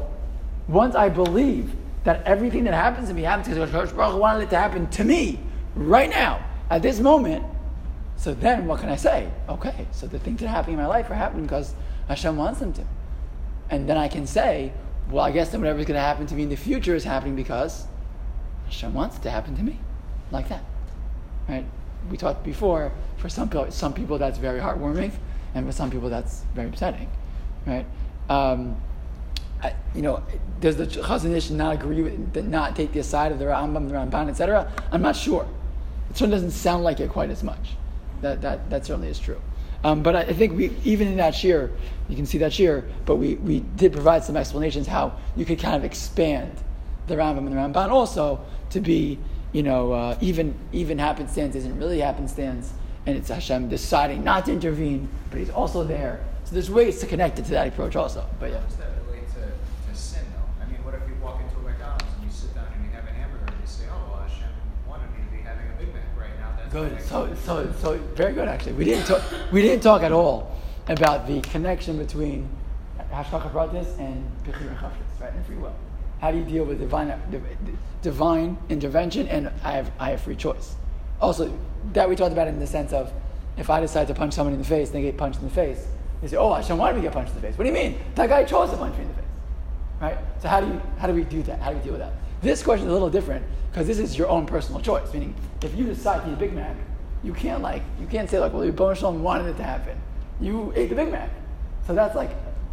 [0.67, 1.73] Once I believe
[2.03, 5.03] that everything that happens to me happens because Baruch Hu wanted it to happen to
[5.03, 5.39] me
[5.75, 7.45] right now, at this moment,
[8.17, 9.29] so then what can I say?
[9.47, 11.73] Okay, so the things that are happening in my life are happening because
[12.07, 12.83] Hashem wants them to.
[13.69, 14.73] And then I can say,
[15.09, 17.35] well, I guess then whatever's going to happen to me in the future is happening
[17.35, 17.85] because
[18.65, 19.79] Hashem wants it to happen to me.
[20.31, 20.63] Like that.
[21.47, 21.65] Right?
[22.09, 25.13] We talked before, for some some people that's very heartwarming
[25.55, 27.09] and for some people that's very upsetting,
[27.65, 27.85] right?
[28.29, 28.75] Um,
[29.61, 30.23] I, you know,
[30.59, 33.95] does the Chazon Ish not agree with, not take the side of the Rambam, the
[33.95, 34.71] Ramban, etc.?
[34.91, 35.47] I'm not sure.
[36.09, 37.75] It certainly doesn't sound like it quite as much.
[38.21, 39.41] That, that, that certainly is true.
[39.83, 41.71] Um, but I, I, think we, even in that shiur,
[42.09, 45.59] you can see that shiur, but we, we did provide some explanations how you could
[45.59, 46.51] kind of expand
[47.07, 49.19] the Rambam and the Ramban also to be,
[49.53, 52.73] you know, uh, even, even happenstance isn't really happenstance,
[53.07, 56.19] and it's Hashem deciding not to intervene, but He's also there.
[56.43, 58.25] So there's ways to connect it to that approach also.
[58.37, 58.61] But yeah.
[58.67, 60.63] Does that relate to, to sin, though?
[60.63, 62.91] I mean, what if you walk into a McDonald's and you sit down and you
[62.91, 64.49] have a hamburger and you say, oh, well, Hashem
[64.87, 66.51] wanted me to be having a Big Mac right now.
[66.57, 67.01] That's Good.
[67.01, 68.49] So, so, so very good.
[68.49, 69.23] Actually, we didn't talk.
[69.53, 70.53] We didn't talk at all
[70.89, 72.49] about the connection between
[73.11, 74.81] hashgacha pratis and and
[75.19, 75.33] right?
[75.33, 75.73] And free will.
[76.19, 77.13] How do you deal with divine,
[78.01, 80.75] divine intervention and I have, I have free choice?
[81.19, 81.57] Also,
[81.93, 83.11] that we talked about in the sense of
[83.57, 85.85] if I decide to punch someone in the face, they get punched in the face.
[86.21, 87.75] They say, "Oh, I wanted me to get punched in the face." What do you
[87.75, 87.99] mean?
[88.15, 89.23] That guy chose to punch me in the face,
[90.01, 90.17] right?
[90.39, 91.59] So how do you how do we do that?
[91.59, 92.13] How do we deal with that?
[92.41, 95.11] This question is a little different because this is your own personal choice.
[95.13, 96.75] Meaning, if you decide to eat a Big Mac,
[97.23, 99.97] you can't like you can't say like, "Well, your Shalom wanted it to happen."
[100.39, 101.29] You ate the Big Mac,
[101.85, 102.29] so that's like,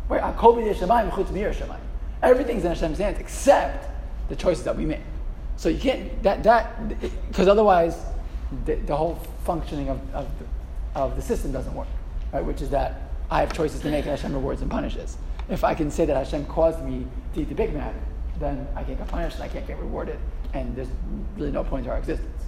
[0.09, 1.81] wait, "Akobi uh, Yeshamayim chutz Yeshamayim."
[2.23, 3.89] Everything's in Hashem's hands except
[4.29, 5.01] the choices that we make.
[5.57, 6.89] So you can't that that
[7.29, 7.97] because otherwise
[8.65, 11.89] the, the whole functioning of, of, the, of the system doesn't work,
[12.33, 12.45] right?
[12.45, 15.17] Which is that I have choices to make and Hashem rewards and punishes.
[15.49, 17.95] If I can say that Hashem caused me to eat the Big Mac,
[18.39, 20.19] then I can't get punished and I can't get rewarded,
[20.55, 20.89] and there's
[21.37, 22.43] really no point to our existence,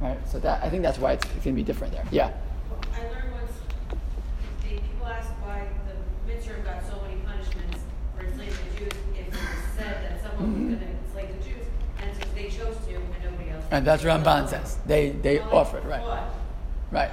[0.00, 0.18] right?
[0.28, 2.04] So that I think that's why it's, it's going to be different there.
[2.10, 2.32] Yeah.
[2.92, 3.52] I learned once,
[4.60, 7.78] the people asked why the Mitzrim got so many punishments
[8.16, 9.40] for enslaving the Jews if it was
[9.76, 10.74] said that someone was mm-hmm.
[10.74, 11.66] going to enslave the Jews,
[12.02, 12.97] and since they chose to
[13.70, 14.78] and that's what Ramban says.
[14.86, 16.28] They they offered, right?
[16.90, 17.10] Right.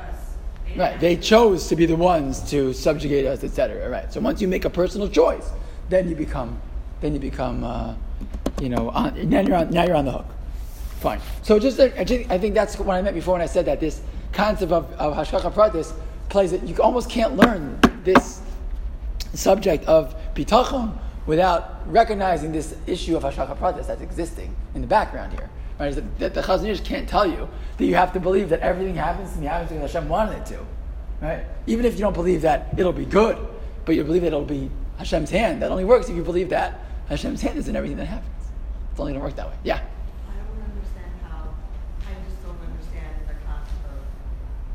[0.75, 0.99] Right.
[0.99, 3.89] They chose to be the ones to subjugate us, etc.
[3.89, 4.11] Right.
[4.11, 5.49] So once you make a personal choice,
[5.89, 6.59] then you become,
[7.01, 7.95] then you become, uh,
[8.61, 10.25] you know, on, now you're on, now you're on the hook.
[10.99, 11.21] Fine.
[11.43, 14.71] So just, I think, that's what I meant before when I said that this concept
[14.71, 15.93] of, of hashgacha pratis
[16.29, 16.63] plays it.
[16.63, 18.41] You almost can't learn this
[19.33, 25.33] subject of bitachon without recognizing this issue of hashgacha pratis that's existing in the background
[25.33, 25.49] here.
[25.79, 25.89] Right?
[25.89, 28.61] Is that, that the Chazon Ish can't tell you that you have to believe that
[28.61, 30.65] everything happens me happens because Hashem wanted it to.
[31.21, 31.45] Right?
[31.67, 33.37] Even if you don't believe that it'll be good,
[33.85, 36.79] but you believe that it'll be Hashem's hand, that only works if you believe that
[37.09, 38.31] Hashem's hand is in everything that happens.
[38.91, 39.55] It's only going to work that way.
[39.63, 39.75] Yeah.
[39.75, 41.51] I don't understand how,
[42.07, 43.99] I just don't understand the concept of,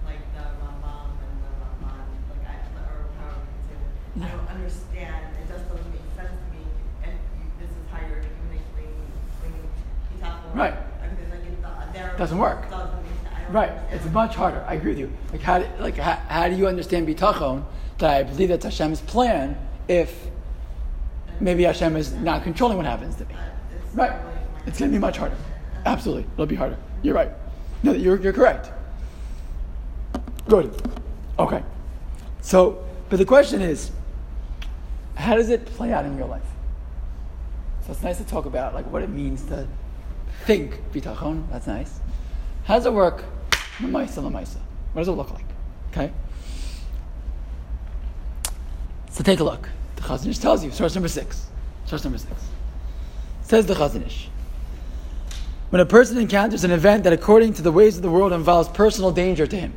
[0.04, 2.04] like, the Rambam and the Ramban,
[2.36, 4.28] like, I, or however you it.
[4.28, 6.68] I don't understand, it just doesn't make sense to me,
[7.04, 9.08] and you, this is how you're communicating,
[9.40, 9.64] when you
[10.20, 10.56] talk about.
[10.56, 10.76] Right.
[11.00, 12.09] Because, like, it, the, there.
[12.20, 12.68] Doesn't work.
[12.68, 13.72] Doesn't make sense, I don't Right.
[13.90, 14.62] It's much harder.
[14.68, 15.10] I agree with you.
[15.32, 17.64] Like how, do- like how, how do you understand bitachon
[17.96, 19.56] that I believe that's Hashem's plan
[19.88, 20.26] if
[21.40, 23.34] maybe Hashem is not controlling what happens to me?
[23.94, 24.12] Right.
[24.66, 25.36] It's going to be much harder.
[25.86, 26.26] Absolutely.
[26.34, 26.76] It'll be harder.
[27.02, 27.30] You're right.
[27.82, 28.70] No, you're, you're correct.
[30.46, 30.78] Good.
[31.38, 31.62] Okay.
[32.42, 33.92] So, but the question is,
[35.14, 36.42] how does it play out in your life?
[37.86, 39.66] So it's nice to talk about like what it means to
[40.44, 41.50] think bitachon.
[41.50, 42.00] That's nice.
[42.70, 43.24] How does it work?
[43.80, 44.58] Lamaisa, lamaisa.
[44.92, 45.44] What does it look like?
[45.90, 46.12] Okay.
[49.10, 49.68] So take a look.
[49.96, 50.70] The Chazon Ish tells you.
[50.70, 51.46] Source number six.
[51.86, 52.32] Source number six.
[53.42, 54.28] Says the Chazon Ish.
[55.70, 58.68] When a person encounters an event that, according to the ways of the world, involves
[58.68, 59.72] personal danger to him,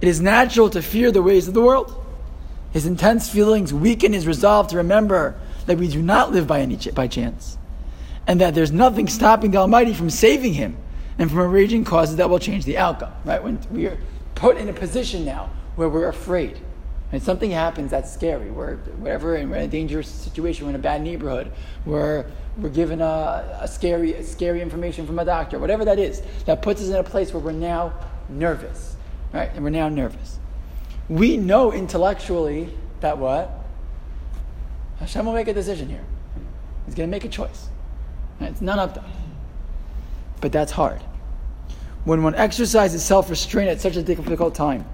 [0.00, 1.94] it is natural to fear the ways of the world.
[2.72, 6.76] His intense feelings weaken his resolve to remember that we do not live by any
[6.76, 7.56] ch- by chance,
[8.26, 10.76] and that there's nothing stopping the Almighty from saving him
[11.18, 13.12] and from arranging causes that will change the outcome.
[13.24, 13.98] Right when we are
[14.34, 16.58] put in a position now where we're afraid,
[17.10, 18.50] and something happens that's scary.
[18.50, 20.66] We're whatever, and we're in a dangerous situation.
[20.66, 21.52] We're in a bad neighborhood.
[21.84, 22.26] We're
[22.56, 25.58] we're given a, a scary a scary information from a doctor.
[25.58, 27.92] Whatever that is, that puts us in a place where we're now
[28.28, 28.96] nervous,
[29.32, 29.50] right?
[29.54, 30.38] And we're now nervous.
[31.08, 32.68] We know intellectually
[33.00, 33.50] that what
[35.00, 36.04] Hashem will make a decision here.
[36.84, 37.68] He's going to make a choice.
[38.40, 39.06] It's none to us.
[40.40, 41.00] But that's hard.
[42.04, 44.84] When one exercises self restraint at such a difficult time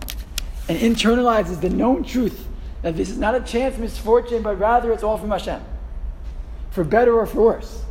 [0.68, 2.46] and internalizes the known truth
[2.82, 5.62] that this is not a chance misfortune, but rather it's all from Hashem,
[6.70, 7.82] for better or for worse.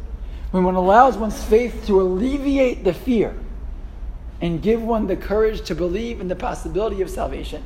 [0.51, 3.35] When one allows one's faith to alleviate the fear
[4.39, 7.63] and give one the courage to believe in the possibility of salvation,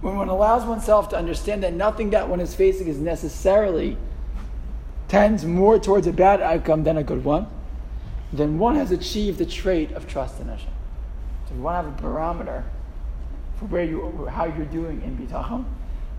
[0.00, 3.96] when one allows oneself to understand that nothing that one is facing is necessarily
[5.08, 7.46] tends more towards a bad outcome than a good one,
[8.38, 10.66] then one has achieved the trait of trust in Hashem.
[11.46, 12.64] So if you want to have a barometer
[13.58, 15.64] for where you, how you're doing in bitachon,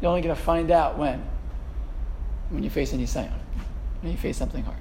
[0.02, 1.24] you're only going to find out when,
[2.50, 3.32] when you face an isayon,
[4.02, 4.78] when you face something hard.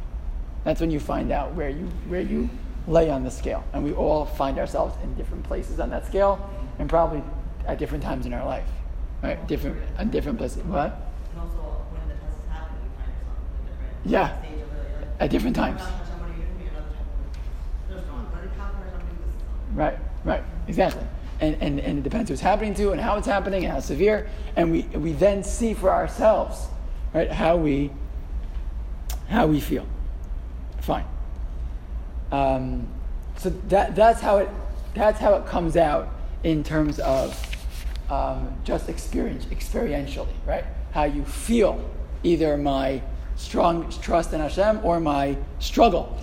[0.64, 2.48] That's when you find out where you where you
[2.86, 6.50] lay on the scale, and we all find ourselves in different places on that scale,
[6.78, 7.22] and probably
[7.66, 8.68] at different times in our life,
[9.22, 9.46] right?
[9.46, 10.62] Different at different places.
[10.64, 11.00] What?
[11.32, 11.56] And also,
[11.90, 12.14] when the
[19.74, 21.04] Right, right, exactly.
[21.40, 23.80] and, and, and it depends who it's happening to and how it's happening and how
[23.80, 24.28] severe.
[24.56, 26.68] And we, we then see for ourselves,
[27.12, 27.90] right, how we,
[29.28, 29.86] how we feel.
[30.80, 31.04] Fine.
[32.30, 32.86] Um,
[33.36, 34.48] so that, that's, how it,
[34.94, 36.08] that's how it comes out
[36.44, 37.38] in terms of
[38.10, 40.64] um, just experience, experientially, right?
[40.92, 41.84] How you feel
[42.22, 43.02] either my
[43.36, 46.18] strong trust in Hashem or my struggle.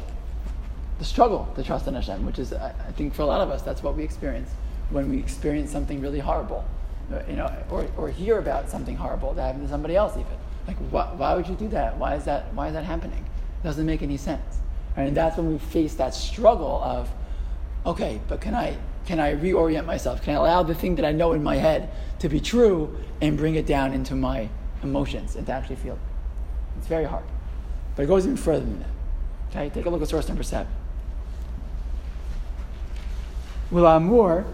[1.02, 3.50] The struggle to trust in Hashem, which is, I, I think for a lot of
[3.50, 4.52] us, that's what we experience
[4.92, 6.64] when we experience something really horrible,
[7.12, 10.38] uh, you know, or, or hear about something horrible that happened to somebody else even.
[10.68, 11.98] Like, wh- why would you do that?
[11.98, 13.18] Why is that, why is that happening?
[13.18, 14.60] It doesn't make any sense.
[14.96, 17.10] And that's when we face that struggle of,
[17.84, 18.78] okay, but can I,
[19.08, 20.22] can I reorient myself?
[20.22, 21.90] Can I allow the thing that I know in my head
[22.20, 24.50] to be true and bring it down into my
[24.84, 26.00] emotions and to actually feel it?
[26.78, 27.26] It's very hard.
[27.96, 28.90] But it goes even further than that.
[29.50, 30.72] Okay, take a look at source number seven.
[33.72, 34.46] Will Amur,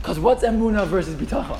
[0.00, 1.58] because what's Emuna versus Bitachon?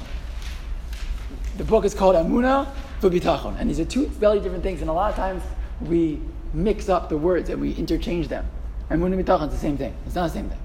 [1.57, 2.69] The book is called Emuna
[3.01, 5.43] for Bitachon, and these are two very different things, and a lot of times
[5.81, 6.21] we
[6.53, 8.47] mix up the words and we interchange them.
[8.91, 9.95] Emuna and Bitachon is the same thing.
[10.07, 10.59] It's not the same thing.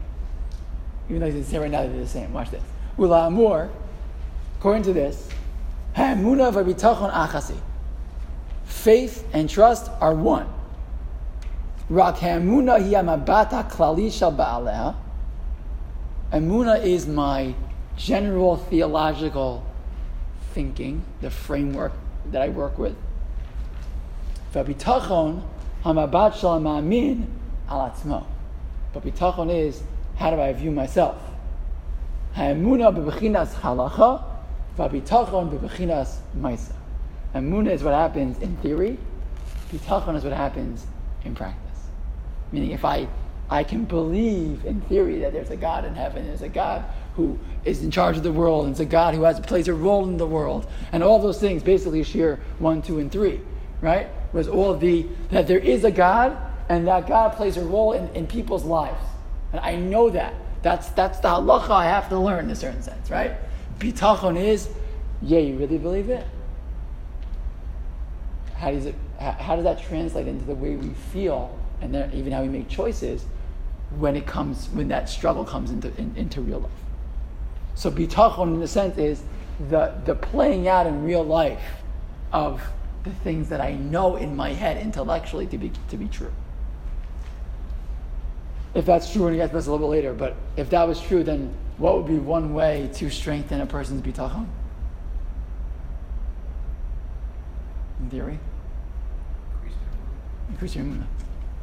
[1.09, 2.31] Even though they say right now they're the same.
[2.31, 2.61] Watch this.
[2.95, 3.71] Will Amur,
[4.59, 5.29] according to this,
[5.95, 7.57] Emuna v'Bitachon achasi.
[8.65, 10.47] Faith and trust are one.
[11.89, 14.95] Rak ha'emuna hi amabata klali shel ba'aleha.
[16.31, 17.55] Emuna is my
[17.97, 19.65] general theological
[20.53, 21.91] thinking, the framework
[22.31, 22.95] that I work with.
[24.53, 25.41] V'bitachon
[25.83, 27.25] hamabat shel ma'amin
[27.67, 28.27] al.
[28.93, 29.81] But bitachon is,
[30.17, 31.19] how do I view myself?
[32.35, 34.23] Ha'emuna bebechinas halacha,
[34.77, 36.73] v'bitachon bebechinas maisa.
[37.33, 38.99] Emuna is what happens in theory.
[39.71, 40.85] Bitachon is what happens
[41.25, 41.68] in practice.
[42.51, 43.07] Meaning, if I,
[43.49, 46.83] I can believe in theory that there's a God in heaven, there's a God
[47.15, 49.73] who is in charge of the world, and it's a God who has plays a
[49.73, 53.41] role in the world, and all those things basically share one, two, and three,
[53.81, 54.07] right?
[54.31, 56.37] Whereas all the that there is a God,
[56.69, 59.03] and that God plays a role in, in people's lives,
[59.51, 60.33] and I know that.
[60.61, 63.33] That's that's the halacha I have to learn in a certain sense, right?
[63.79, 64.69] Bitachon is,
[65.21, 66.25] yeah, you really believe it.
[68.55, 68.95] How does it?
[69.19, 72.67] How does that translate into the way we feel and then even how we make
[72.67, 73.25] choices
[73.97, 76.71] when it comes when that struggle comes into in, into real life.
[77.75, 79.23] So bitachon in a sense is
[79.69, 81.61] the the playing out in real life
[82.31, 82.61] of
[83.03, 86.31] the things that I know in my head intellectually to be to be true.
[88.75, 91.01] If that's true, and he gets this a little bit later, but if that was
[91.01, 94.45] true, then what would be one way to strengthen a person's bitachon?
[97.99, 98.39] In theory,
[100.49, 101.07] increase your imunah.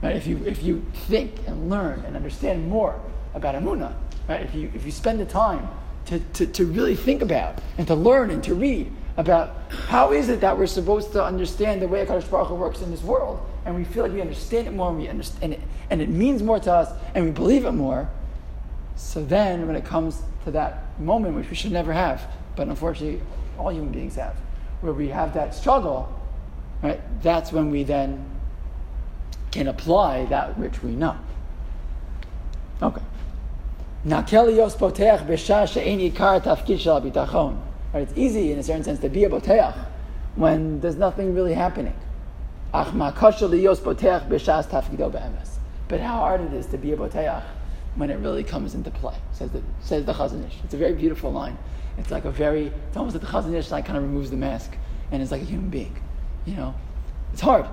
[0.03, 0.17] Right?
[0.17, 3.01] If you if you think and learn and understand more
[3.35, 3.95] about Amunah,
[4.29, 4.43] right?
[4.43, 5.69] If you if you spend the time
[6.07, 9.57] to, to, to really think about and to learn and to read about
[9.89, 12.91] how is it that we're supposed to understand the way Hakadosh Baruch Hu works in
[12.91, 16.03] this world, and we feel like we understand it more, and we understand it, and
[16.03, 18.09] it means more to us, and we believe it more.
[18.95, 23.21] So then, when it comes to that moment, which we should never have, but unfortunately,
[23.59, 24.37] all human beings have,
[24.83, 26.13] where we have that struggle,
[26.83, 27.01] right?
[27.23, 28.25] That's when we then
[29.57, 31.17] can apply that which we know.
[32.83, 33.03] Okay.
[37.01, 37.59] Bitachon.
[37.95, 39.75] It's easy in a certain sense to be a boteach
[40.35, 41.95] when there's nothing really happening.
[45.89, 47.43] But how hard it is to be a boteach
[47.95, 50.59] when it really comes into play, says the, says the Chazon Ish.
[50.65, 51.57] It's a very beautiful line.
[51.97, 54.37] It's like a very, it's almost like the Chazon Ish like kind of removes the
[54.37, 54.77] mask
[55.11, 55.97] and it's like a human being.
[56.45, 56.75] You know,
[57.33, 57.67] it's hard.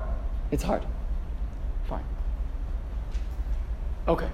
[0.52, 0.86] It's hard.
[1.88, 2.06] Fine.
[4.08, 4.30] Okay.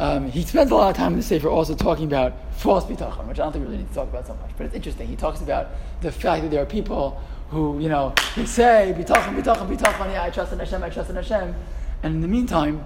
[0.00, 3.26] Um, he spends a lot of time in the Sefer also talking about false bitachon,
[3.28, 5.06] which I don't think we really need to talk about so much, but it's interesting.
[5.06, 5.68] He talks about
[6.00, 10.24] the fact that there are people who, you know, they say, bitachon, bitachon, bitachon, yeah,
[10.24, 11.54] I trust in Hashem, I trust in Hashem,
[12.02, 12.84] and in the meantime,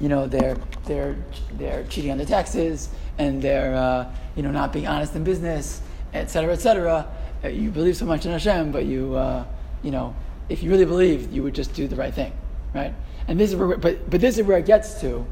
[0.00, 1.16] you know, they're, they're,
[1.52, 5.80] they're cheating on their taxes, and they're, uh, you know, not being honest in business,
[6.12, 7.06] et cetera, et cetera.
[7.44, 9.44] Uh, you believe so much in Hashem, but you, uh,
[9.82, 10.14] you know,
[10.48, 12.32] if you really believed, you would just do the right thing,
[12.74, 12.92] right?
[13.28, 15.26] And this is where, but, but this is where it gets to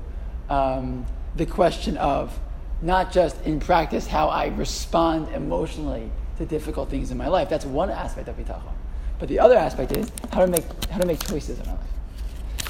[0.49, 2.39] um, the question of
[2.83, 7.49] not just in practice how I respond emotionally to difficult things in my life.
[7.49, 8.73] That's one aspect of bitachon.
[9.19, 11.87] But the other aspect is how to make how to make choices in my life.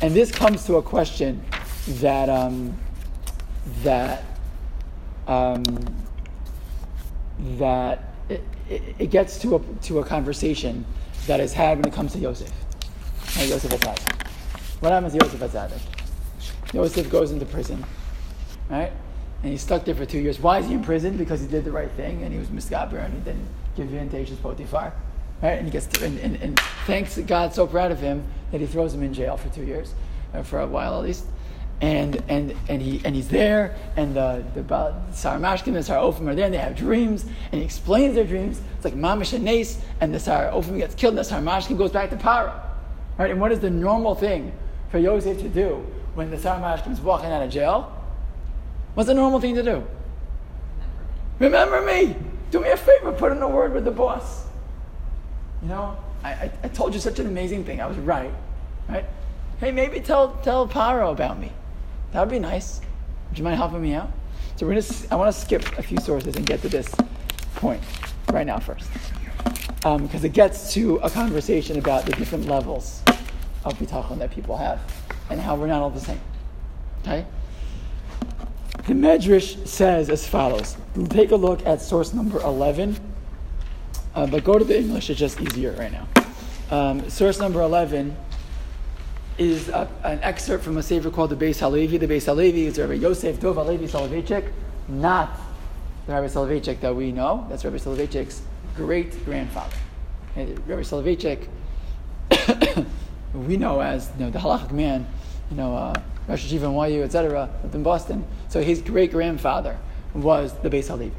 [0.02, 1.42] And this comes to a question
[2.00, 2.76] that um,
[3.82, 4.24] that
[5.26, 5.64] um,
[7.58, 10.84] that it, it, it, gets to a to a conversation
[11.26, 12.52] that is had when it comes to Yosef.
[13.28, 14.23] Hey, Yosef Atzadik.
[14.80, 15.80] What happens to Yosef Atzadik?
[16.74, 17.84] Yosef goes into prison,
[18.68, 18.92] right?
[19.44, 20.40] and he's stuck there for two years.
[20.40, 21.18] Why is he in prison?
[21.18, 23.46] Because he did the right thing and he was misgaber and he didn't
[23.76, 24.94] give in to Eishes Potiphar.
[25.42, 25.50] Right?
[25.50, 28.66] And he gets to, and, and, and thanks God so proud of him that he
[28.66, 29.92] throws him in jail for two years,
[30.32, 31.26] uh, for a while at least.
[31.82, 35.98] And, and, and, he, and he's there, and the, the, the Sar Mashkim and Sar
[35.98, 38.62] Ophim are there, and they have dreams, and he explains their dreams.
[38.76, 41.76] It's like Mamish and Nace, and the Sar Ophim gets killed, and the Sar Mashkim
[41.76, 42.58] goes back to Paro.
[43.18, 43.30] Right?
[43.30, 44.52] And what is the normal thing
[44.94, 45.84] for Yosef to do
[46.14, 47.92] when the Sar Mashkim is walking out of jail?
[48.94, 49.84] What's the normal thing to do?
[51.40, 52.14] Remember me.
[52.52, 54.44] Do me a favor, put in a word with the boss.
[55.62, 57.80] You know, I, I, I told you such an amazing thing.
[57.80, 58.30] I was right.
[58.88, 59.04] Right?
[59.58, 61.50] Hey, maybe tell tell Paro about me.
[62.12, 62.80] That would be nice.
[63.30, 64.12] Would you mind helping me out?
[64.54, 64.94] So we're gonna.
[65.10, 66.94] I want to skip a few sources and get to this
[67.56, 67.82] point
[68.30, 68.88] right now first,
[69.84, 73.02] um, because it gets to a conversation about the different levels
[73.64, 74.80] of bitachon that people have
[75.30, 76.20] and how we're not all the same.
[77.02, 77.26] Okay.
[78.86, 80.76] The Medrash says as follows.
[81.08, 82.96] Take a look at source number 11.
[84.14, 86.06] Uh, but go to the English, it's just easier right now.
[86.70, 88.14] Um, source number 11
[89.38, 91.98] is a, an excerpt from a sefer called the Beis Halevi.
[91.98, 94.52] The Beis Halevi is Rabbi Yosef Dov Halevi Soloveitchik,
[94.88, 95.36] not
[96.06, 97.46] the Rabbi Soloveitchik that we know.
[97.48, 98.42] That's Rabbi Soloveitchik's
[98.76, 99.76] great grandfather.
[100.36, 101.48] Rabbi Soloveitchik,
[103.34, 105.06] we know as you know, the halachic man,
[105.50, 105.94] you know, uh,
[106.28, 108.24] Hashiva NYU, etc., in Boston.
[108.48, 109.78] So his great grandfather
[110.14, 111.12] was the Beis Halevi,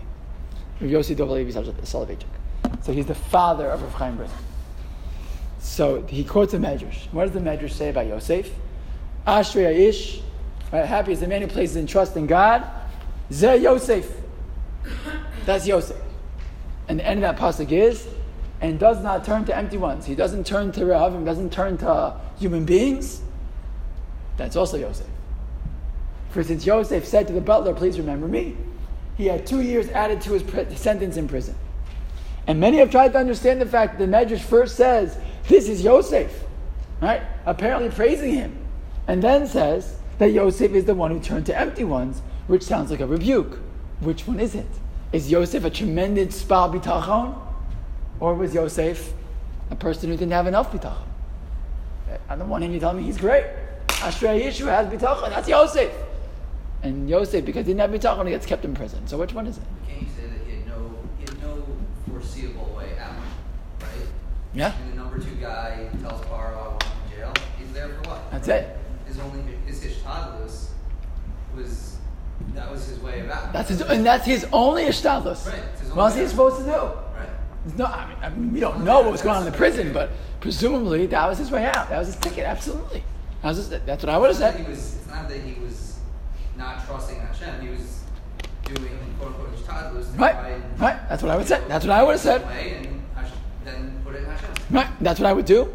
[0.82, 2.24] Yosef Dov Soloveitchik.
[2.82, 4.38] So he's the father of Rav Chaim Brisker.
[5.60, 7.12] So he quotes a medrash.
[7.12, 8.52] What does the medrash say about Yosef?
[9.28, 10.22] Ashrei Aish,
[10.72, 10.86] right?
[10.86, 12.64] Happy is the man who places in trust in God.
[13.32, 14.12] Ze Yosef.
[15.46, 15.98] That's Yosef.
[16.88, 18.08] And the end of that pasuk is,
[18.66, 20.08] and does not turn to empty ones.
[20.08, 23.22] He doesn't turn to Rehavim, doesn't turn to human beings.
[24.38, 25.06] That's also Yosef.
[26.32, 28.58] For since Yosef said to the butler, please remember me,
[29.18, 31.54] he had two years added to his pre- sentence in prison.
[32.48, 35.16] And many have tried to understand the fact that the Medrash first says,
[35.48, 36.44] this is Yosef,
[37.02, 37.22] right?
[37.46, 38.58] Apparently praising him.
[39.08, 42.90] And then says that Yosef is the one who turned to empty ones, which sounds
[42.90, 43.60] like a rebuke.
[44.00, 44.66] Which one is it?
[45.14, 46.72] Is Yosef a tremendous spal?
[48.26, 49.14] Or was Yosef
[49.70, 50.98] a person who didn't have enough bitachon?
[52.10, 53.46] Uh, on the one hand, you tell me he's great.
[53.88, 55.94] Ashrei Yishu has bitachon, that's Yosef.
[56.82, 59.06] And Yosef, because he didn't have bitachon, he gets kept in prison.
[59.06, 59.64] So which one is it?
[59.88, 61.68] Can't you say that he had no, he had no
[62.10, 63.14] foreseeable way out,
[63.82, 64.08] right?
[64.56, 64.76] Yeah?
[64.76, 67.34] And the number two guy tells Paro, I want in jail.
[67.60, 68.32] He's there for what?
[68.32, 68.76] That's it.
[69.06, 70.70] His only, his hishtadlus
[71.56, 71.98] was,
[72.56, 73.54] that was his way of out.
[73.54, 75.46] That's his, and that's his only ishtadlus.
[75.48, 77.05] Right, his What else he supposed to do?
[77.66, 77.78] Right.
[77.78, 79.92] No, I mean, I mean, we don't know what was going on in the prison,
[79.94, 81.90] but presumably that was his way out.
[81.90, 83.04] That was his ticket, absolutely.
[83.42, 84.66] That was his, that's what I would have It's not that said.
[84.66, 86.00] He was, it's not that he was
[86.58, 87.62] not trusting Hashem.
[87.62, 88.02] He was
[88.64, 91.10] doing quote unquote hishtadlus Right, right.
[91.10, 91.62] That's what I would say.
[91.68, 92.42] That's what I would have said.
[92.44, 93.02] and
[93.64, 94.50] then put it in Hashem.
[94.72, 95.74] Right, that's what I would do.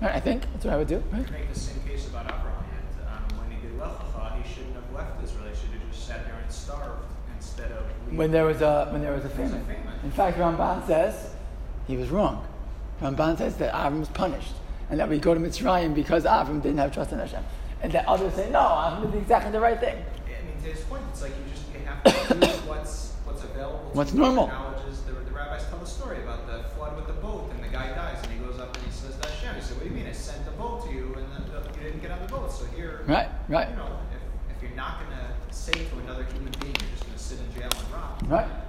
[0.00, 1.02] Right, I think that's what I would do.
[1.12, 1.30] Right?
[1.30, 2.52] Make the same case about Abraham.
[3.06, 5.48] Um, when he did Lech Lecha, he shouldn't have left Israel.
[5.48, 8.16] He should have just sat there and starved instead of leaving.
[8.18, 9.85] When there was a when there was a There was a famine.
[10.06, 11.34] In fact, Ramban says
[11.88, 12.46] he was wrong.
[13.02, 14.52] Ramban says that Avram was punished,
[14.88, 17.42] and that we go to Mitzrayim because Avram didn't have trust in Hashem,
[17.82, 19.96] and that others say no, Avram did exactly the right thing.
[19.96, 23.42] I mean, to his point, it's like you just you have to do what's what's
[23.42, 23.90] available.
[23.90, 24.46] to What's normal.
[24.46, 27.68] Acknowledges the, the rabbis tell the story about the flood with the boat, and the
[27.76, 29.90] guy dies, and he goes up and he says to Hashem, he said, "What do
[29.90, 30.06] you mean?
[30.06, 32.52] I sent the boat to you, and the, the, you didn't get on the boat.
[32.52, 33.70] So here, Right, right.
[33.70, 37.02] You know, if, if you're not going to say to another human being, you're just
[37.02, 38.22] going to sit in jail and rot.
[38.28, 38.65] Right?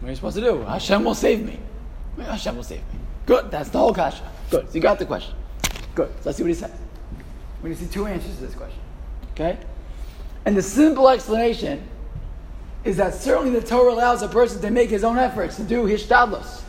[0.00, 0.62] What are you supposed to do?
[0.62, 1.58] Hashem will save me.
[2.18, 3.00] Hashem will save me.
[3.26, 3.50] Good.
[3.50, 4.28] That's the whole kasha.
[4.50, 4.68] Good.
[4.68, 5.34] So you got the question.
[5.94, 6.08] Good.
[6.08, 6.72] So let's see what he says.
[7.62, 8.80] We're going to see two answers to this question.
[9.32, 9.58] Okay?
[10.46, 11.86] And the simple explanation
[12.84, 15.84] is that certainly the Torah allows a person to make his own efforts to do
[15.84, 16.62] his shtadlos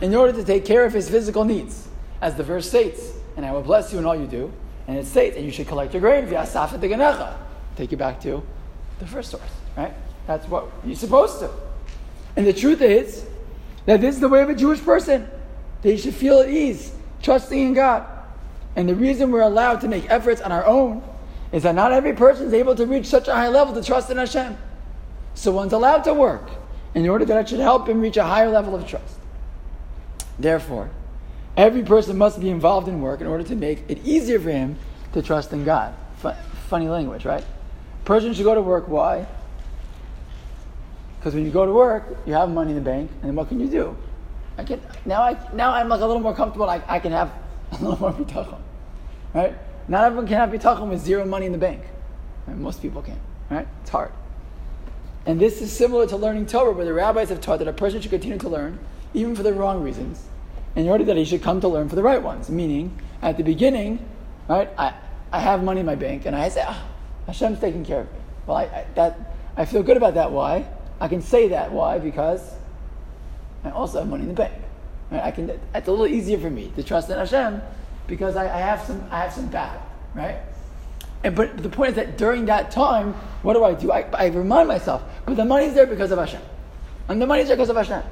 [0.00, 1.88] in order to take care of his physical needs.
[2.22, 4.52] As the verse states, and I will bless you in all you do.
[4.86, 7.36] And it states, and you should collect your grain, v'yasaf et
[7.76, 8.42] Take you back to
[9.00, 9.42] the first source,
[9.76, 9.92] right?
[10.28, 11.50] That's what you're supposed to.
[12.36, 13.26] And the truth is
[13.86, 15.28] that this is the way of a Jewish person.
[15.82, 18.06] They should feel at ease, trusting in God.
[18.76, 21.02] And the reason we're allowed to make efforts on our own
[21.52, 24.10] is that not every person is able to reach such a high level to trust
[24.10, 24.56] in Hashem.
[25.34, 26.50] So one's allowed to work
[26.94, 29.18] in order that it should help him reach a higher level of trust.
[30.38, 30.90] Therefore,
[31.56, 34.76] every person must be involved in work in order to make it easier for him
[35.12, 35.94] to trust in God.
[36.18, 36.32] Fu-
[36.68, 37.44] funny language, right?
[38.04, 38.88] Person should go to work.
[38.88, 39.26] Why?
[41.26, 43.58] Because when you go to work, you have money in the bank, and what can
[43.58, 43.96] you do?
[44.56, 45.22] I can now.
[45.22, 46.70] I now I'm like a little more comfortable.
[46.70, 47.32] I, I can have
[47.72, 48.60] a little more bitachon,
[49.34, 49.52] right?
[49.88, 51.82] Not everyone can have bitachon with zero money in the bank.
[52.46, 52.56] Right?
[52.56, 53.18] Most people can,
[53.50, 53.66] right?
[53.82, 54.12] It's hard.
[55.26, 58.00] And this is similar to learning Torah, where the rabbis have taught that a person
[58.00, 58.78] should continue to learn,
[59.12, 60.28] even for the wrong reasons,
[60.76, 62.48] in order that he should come to learn for the right ones.
[62.48, 63.98] Meaning, at the beginning,
[64.46, 64.94] right, I,
[65.32, 66.86] I have money in my bank, and I say, ah,
[67.26, 68.20] Hashem's taking care of me.
[68.46, 70.30] Well, I, I, that, I feel good about that.
[70.30, 70.68] Why?
[71.00, 71.72] I can say that.
[71.72, 71.98] Why?
[71.98, 72.52] Because
[73.64, 74.54] I also have money in the bank.
[75.10, 75.22] Right?
[75.22, 77.60] I can, it's a little easier for me to trust in Hashem
[78.06, 80.38] because I, I have some, I have some backup, right?
[81.24, 83.92] And, but the point is that during that time, what do I do?
[83.92, 86.42] I, I remind myself, but the money's there because of Hashem.
[87.08, 88.02] And the money's there because of Hashem.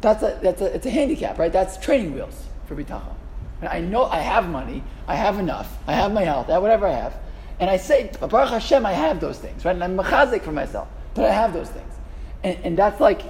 [0.00, 1.52] That's a, that's a, it's a handicap, right?
[1.52, 3.14] That's training wheels for bitachon.
[3.60, 6.62] And I know I have money, I have enough, I have my health, I have
[6.62, 7.16] whatever I have.
[7.60, 9.74] And I say, Baruch Hashem, I have those things, right?
[9.74, 11.92] And I'm machazik for myself, but I have those things.
[12.42, 13.22] And, and that's like,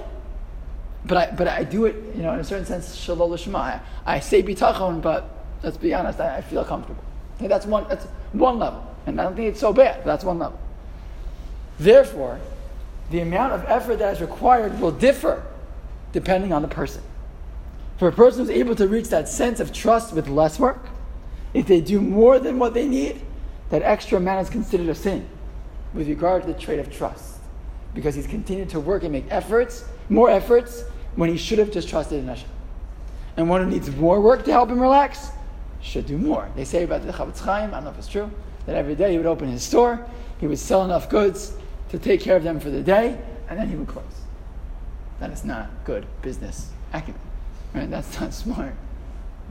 [1.05, 3.55] but I, but I do it, you know, in a certain sense, shelo lishmah.
[3.55, 5.29] I, I say bitachon, but
[5.63, 7.03] let's be honest, I, I feel comfortable.
[7.39, 8.95] That's one, that's one level.
[9.05, 10.59] And I don't think it's so bad, that's one level.
[11.79, 12.39] Therefore,
[13.11, 15.45] the amount of effort that is required will differ
[16.11, 17.03] depending on the person.
[17.97, 20.87] For a person who's able to reach that sense of trust with less work,
[21.53, 23.21] if they do more than what they need,
[23.69, 25.27] that extra amount is considered a sin
[25.93, 27.34] with regard to the trait of trust.
[27.95, 30.83] Because he's continued to work and make efforts, more efforts,
[31.15, 32.49] when he should have just trusted in Hashem.
[33.37, 35.29] And one who needs more work to help him relax
[35.81, 36.49] should do more.
[36.55, 38.29] They say about the Chofetz Chaim, I don't know if it's true,
[38.65, 40.05] that every day he would open his store,
[40.39, 41.53] he would sell enough goods
[41.89, 43.19] to take care of them for the day,
[43.49, 44.03] and then he would close.
[45.19, 47.21] That is not good business acumen.
[47.73, 47.89] Right?
[47.89, 48.75] That's not smart.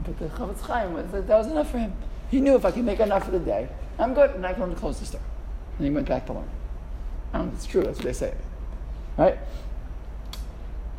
[0.03, 1.93] But the Chofetz Chaim, was, that was enough for him.
[2.29, 4.75] He knew if I can make enough for the day, I'm good, and I can
[4.75, 5.21] close the store.
[5.77, 6.49] And he went back to learn.
[7.33, 8.33] Know if it's true, that's what they say.
[9.17, 9.37] Right?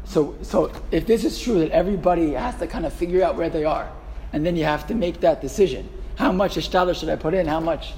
[0.05, 3.51] So, so if this is true that everybody has to kind of figure out where
[3.51, 3.91] they are,
[4.33, 5.89] and then you have to make that decision.
[6.17, 7.47] How much ishtadl should I put in?
[7.47, 7.95] How much,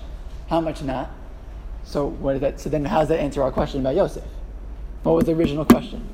[0.48, 1.10] how much not?
[1.84, 2.60] So what is that?
[2.60, 4.24] So then, how does that answer our question about Yosef?
[5.02, 6.06] What was the original question?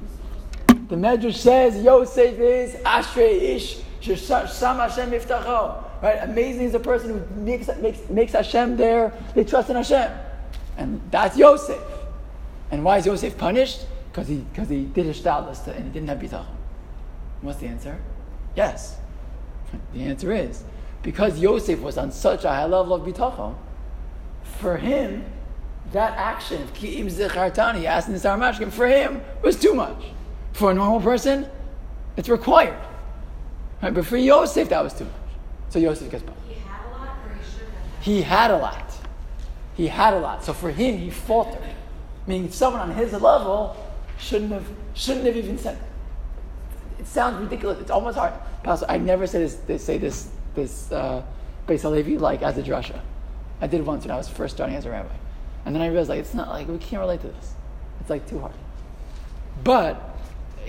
[0.89, 5.83] The Medrash says Yosef is Ashrei Ish Sham Hashem Yiftacho.
[6.03, 6.19] Right?
[6.23, 9.13] Amazing is a person who makes, makes, makes Hashem there.
[9.35, 10.13] They trust in Hashem,
[10.77, 11.81] and that's Yosef.
[12.71, 13.87] And why is Yosef punished?
[14.11, 16.47] Because he because he did ishtadlus and he didn't have bitachon.
[17.41, 18.01] What's the answer?
[18.57, 18.97] Yes.
[19.93, 20.65] The answer is
[21.03, 23.55] because Yosef was on such a high level of bitachon.
[24.59, 25.25] For him,
[25.93, 30.03] that action of ki'im zichartani, asking the Saramashkim, for him was too much.
[30.53, 31.47] For a normal person,
[32.17, 32.79] it's required.
[33.83, 33.93] Right?
[33.93, 35.13] But for Yosef, that was too much.
[35.71, 36.47] So Yosef gets punished.
[36.47, 38.05] He had a lot, or he should have?
[38.05, 38.93] He had a lot.
[39.77, 40.45] He had a lot.
[40.45, 41.61] So for him, he faltered.
[42.27, 43.77] Meaning someone on his level
[44.19, 45.77] shouldn't have shouldn't have even said.
[46.99, 47.81] It, it sounds ridiculous.
[47.81, 48.33] It's almost hard.
[48.89, 49.57] I never say this.
[49.57, 51.23] They say this this uh,
[51.67, 53.01] Beis Halevi like as a drasha.
[53.61, 55.15] I did once when I was first starting as a rabbi,
[55.65, 57.55] and then I realized like it's not like we can't relate to this.
[58.01, 58.55] It's like too hard.
[59.63, 60.19] But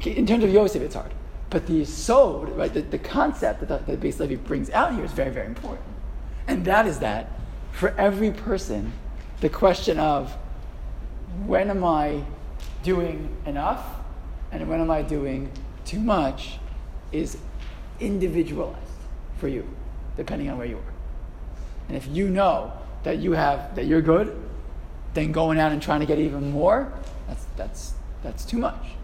[0.06, 1.12] in terms of Yosef, it's hard.
[1.50, 5.12] But the sod, right, the, the concept that the, the Beis brings out here is
[5.12, 5.86] very, very important.
[6.48, 7.32] And that is that
[7.72, 8.94] for every person,
[9.42, 10.36] the question of
[11.46, 12.24] when am I
[12.84, 13.84] doing enough
[14.52, 15.52] and when am I doing
[15.86, 16.60] too much
[17.12, 17.38] is
[18.00, 18.80] individualized
[19.38, 19.68] for you,
[20.18, 20.94] depending on where you are.
[21.88, 22.74] And if you know
[23.04, 24.36] that you have that you're good,
[25.14, 26.92] then going out and trying to get even more,
[27.28, 28.96] that's that's that's too much.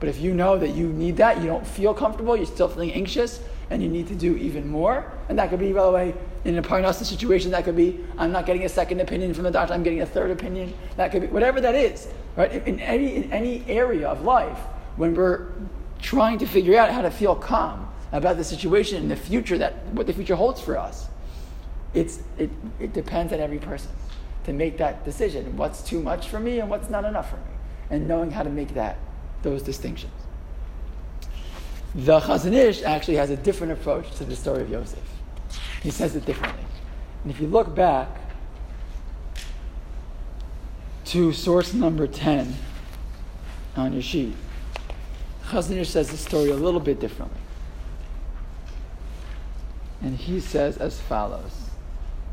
[0.00, 2.92] But if you know that you need that, you don't feel comfortable, you're still feeling
[2.92, 6.14] anxious, and you need to do even more, and that could be, by the way,
[6.44, 9.50] in a parnasa situation, that could be I'm not getting a second opinion from the
[9.50, 10.72] doctor, I'm getting a third opinion.
[10.96, 12.52] That could be whatever that is, right?
[12.66, 14.58] In any in any area of life,
[14.96, 15.52] when we're
[16.00, 19.84] trying to figure out how to feel calm about the situation in the future, that
[19.92, 21.08] what the future holds for us,
[21.94, 23.90] it's it, it depends on every person
[24.44, 25.56] to make that decision.
[25.56, 27.54] What's too much for me and what's not enough for me,
[27.90, 28.98] and knowing how to make that
[29.42, 30.12] those distinctions.
[31.94, 34.98] The Chazon Ish actually has a different approach to the story of Yosef.
[35.82, 36.64] He says it differently.
[37.22, 38.08] And if you look back
[41.06, 42.54] to source number 10
[43.76, 44.34] on your sheet,
[45.46, 47.40] Chazon Ish says the story a little bit differently.
[50.02, 51.70] And he says as follows.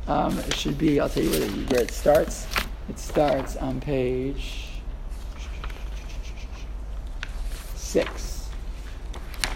[0.07, 2.47] Um, it should be, I'll tell you where, where it starts.
[2.89, 4.67] It starts on page
[7.75, 8.49] six.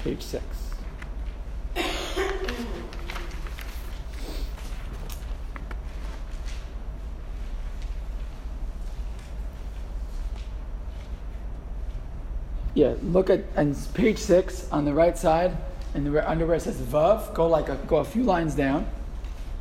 [0.04, 0.59] Page six.
[12.76, 15.58] Yeah, look at and page six on the right side,
[15.94, 18.88] and the under where it says Vav, go like a, go a few lines down.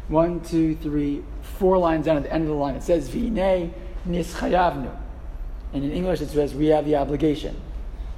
[0.09, 1.23] One, two, three,
[1.59, 2.75] four lines down at the end of the line.
[2.75, 3.73] It says Vine
[4.07, 4.91] Nischayavnu.
[5.73, 7.61] And in English it says we have the obligation.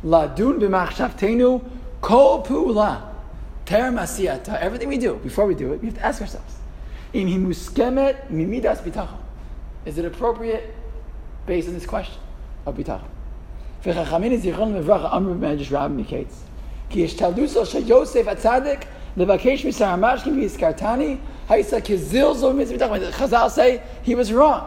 [0.04, 1.64] Ladun b'machshavtenu
[2.00, 3.02] kol pu'ula.
[3.64, 4.58] Ter masiyata.
[4.60, 6.56] Everything we do, before we do it, we have to ask ourselves.
[7.12, 9.18] Im hi muskemet mimidas bitachon.
[9.84, 10.74] Is it appropriate
[11.46, 12.20] based on this question
[12.66, 13.08] of bitachon?
[13.85, 16.43] וחכמים זיכרונם לברכה אמרו במדרש רב מקץ
[16.89, 18.85] כי השתלדוסו של יוסף הצדיק
[19.17, 21.15] לבקש משר המשקים והזכרתני
[21.49, 22.97] הייסה כזלזול במצוות ביטחון.
[23.19, 24.63] Chazal say he was wrong.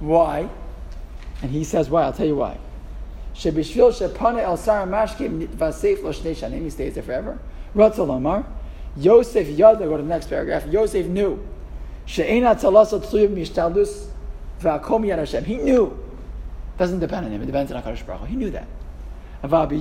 [0.00, 0.48] Why?
[1.42, 2.56] And he says why, I'll tell you why.
[3.34, 7.36] שבשביל שפונה אל שר המשקים נתווסף לו שני שנים, he stays there forever.
[7.76, 8.36] רוצה לומר,
[8.96, 11.30] יוסף ידע, go to the next paragraph, יוסף knew
[12.06, 14.08] שאין הצלסות תלויה במשתלדוס
[14.60, 15.42] והכל מיד השם.
[15.46, 15.82] He knew
[16.77, 17.41] doesn't depend on him.
[17.41, 18.27] It depends on Hakadosh Baruch.
[18.27, 18.67] He knew that.
[19.41, 19.77] But a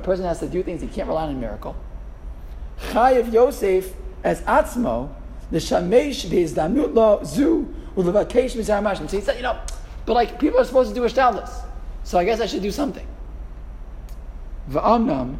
[0.00, 1.76] person has to do things he can't rely on a miracle.
[2.90, 3.92] Chayiv Yosef
[4.24, 5.10] as atzmo
[5.50, 9.08] the shamesh beizdanut lo zu ulevakesh mizar mashim.
[9.08, 9.58] So he said, you know,
[10.06, 11.50] but like people are supposed to do a shtadlis,
[12.04, 13.06] so I guess I should do something.
[14.70, 15.36] Va'amnam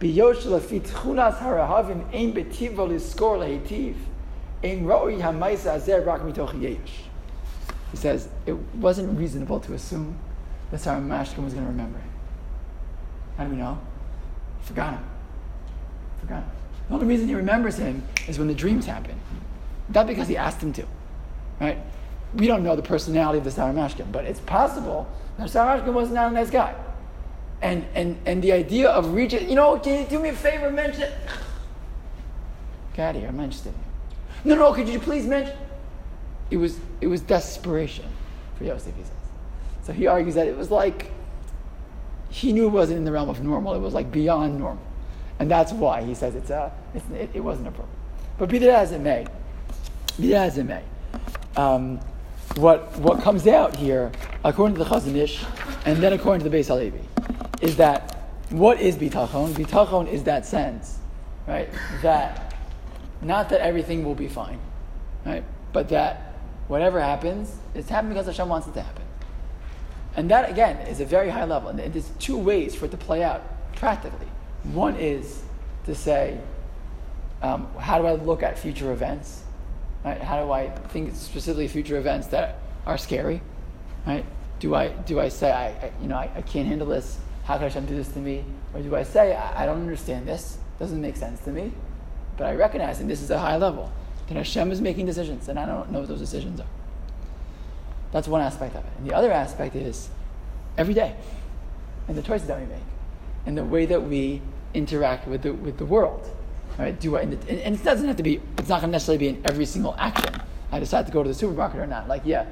[0.00, 3.96] biyosh lafit chunas harahavim ein betivo liskor lehitiv
[4.62, 7.05] ein roi hamaisa azer rak mitoch yesh.
[7.90, 10.16] He says it wasn't reasonable to assume
[10.70, 12.10] that Sar HaMashkim was going to remember him.
[13.36, 13.78] How do we know?
[14.60, 15.04] He forgot him.
[16.20, 16.50] Forgot him.
[16.88, 19.18] The only reason he remembers him is when the dreams happen.
[19.94, 20.84] Not because he asked him to.
[21.60, 21.78] Right?
[22.34, 25.08] We don't know the personality of the Sar HaMashkim, but it's possible
[25.38, 26.74] that Sar HaMashkim was not a nice guy.
[27.62, 30.70] And, and, and the idea of reaching, you know, can you do me a favor,
[30.70, 31.10] mention?
[32.94, 33.74] Get out of here, I'm not interested.
[34.44, 35.56] No, no, could you please mention?
[36.50, 38.06] It was it was desperation
[38.56, 39.12] for Yosef, he says.
[39.82, 41.10] So he argues that it was like
[42.28, 44.82] he knew it wasn't in the realm of normal, it was like beyond normal.
[45.38, 47.98] And that's why he says it's a, it's, it, it wasn't appropriate.
[48.38, 49.26] But be that as it may,
[50.18, 50.82] be that as it may,
[51.56, 52.00] um,
[52.56, 54.12] what, what comes out here,
[54.44, 55.44] according to the Chazon Ish,
[55.84, 57.00] and then according to the Beis Halevi,
[57.60, 58.12] is that
[58.50, 59.52] what is bitachon?
[59.52, 60.98] Bitachon is that sense,
[61.46, 61.68] right?
[62.02, 62.54] That
[63.22, 64.60] not that everything will be fine,
[65.24, 65.44] right?
[65.72, 66.25] But that
[66.68, 69.02] whatever happens, it's happening because Hashem wants it to happen.
[70.16, 71.68] And that, again, is a very high level.
[71.68, 73.42] And there's two ways for it to play out
[73.76, 74.26] practically.
[74.64, 75.42] One is
[75.84, 76.40] to say,
[77.42, 79.42] um, how do I look at future events?
[80.04, 80.20] Right?
[80.20, 83.42] How do I think specifically future events that are scary?
[84.06, 84.24] Right?
[84.58, 87.18] Do I, do I say, I, I you know, I, I, can't handle this.
[87.44, 88.42] How can Hashem do this to me?
[88.72, 90.56] Or do I say, I, I don't understand this.
[90.78, 91.72] Doesn't make sense to me.
[92.38, 93.92] But I recognize, and this is a high level
[94.28, 96.66] that Hashem is making decisions, and I don't know what those decisions are.
[98.12, 98.90] That's one aspect of it.
[98.98, 100.08] And the other aspect is
[100.78, 101.14] every day,
[102.08, 102.78] and the choices that we make,
[103.46, 104.42] and the way that we
[104.74, 106.28] interact with the, with the world.
[106.78, 106.98] Right?
[106.98, 109.42] Do I, and it doesn't have to be, it's not going to necessarily be in
[109.46, 110.42] every single action.
[110.70, 112.08] I decide to go to the supermarket or not.
[112.08, 112.46] Like, yeah,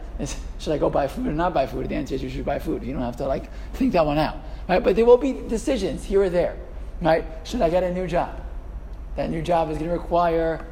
[0.59, 1.89] should I go buy food or not buy food?
[1.89, 2.83] The answer is you should buy food.
[2.83, 4.39] You don't have to like think that one out.
[4.69, 4.83] Right?
[4.83, 6.57] But there will be decisions here or there.
[7.03, 7.25] Right?
[7.43, 8.41] Should I get a new job?
[9.17, 10.65] That new job is going to require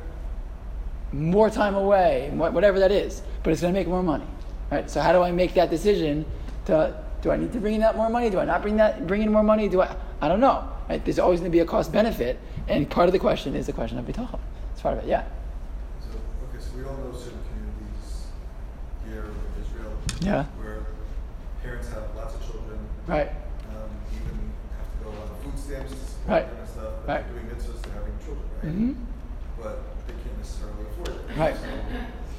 [1.12, 4.26] more time away, whatever that is, but it's going to make more money.
[4.70, 4.90] Right?
[4.90, 6.24] So how do I make that decision?
[6.66, 8.30] To do I need to bring in that more money?
[8.30, 9.68] Do I not bring that bring in more money?
[9.68, 9.96] Do I?
[10.20, 10.68] I don't know.
[10.88, 11.04] Right?
[11.04, 12.38] There's always going to be a cost benefit,
[12.68, 14.38] and part of the question is the question of bitachon.
[14.72, 15.08] It's part of it.
[15.08, 15.24] Yeah.
[16.00, 16.08] So
[16.48, 18.26] okay, so we all know certain communities
[19.06, 19.92] here in Israel.
[20.20, 20.44] Yeah.
[20.60, 20.86] Where
[21.62, 22.78] parents have lots of children.
[23.06, 23.28] Right.
[23.28, 26.48] Um, even have to go on food stamps right.
[26.48, 26.94] them and stuff.
[27.06, 27.28] But right.
[27.28, 28.72] doing mitzvahs, they're having children, right?
[28.72, 28.92] Mm-hmm.
[29.60, 31.21] But they can't necessarily afford it.
[31.36, 31.54] Right.
[31.56, 31.62] So,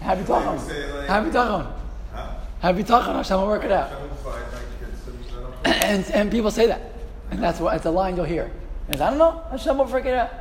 [0.02, 0.52] Happy Like talking.
[0.68, 1.74] we say, like- Happy talking.
[2.14, 2.28] huh?
[2.60, 3.14] Happy talking.
[3.14, 3.90] Hashem will work it out.
[3.90, 6.82] Seven, five, nine kids, so I don't- And, and people say that.
[7.32, 8.52] And that's what it's a line you'll hear.
[8.90, 10.32] And I don't know, Hashem will figure it out.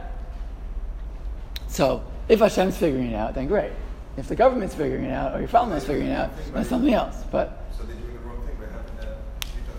[1.69, 3.73] So if Hashem's figuring it out, then great.
[4.17, 7.17] If the government's figuring it out or your family's figuring it out, that's something else.
[7.31, 9.17] But So they're doing the wrong thing by having that.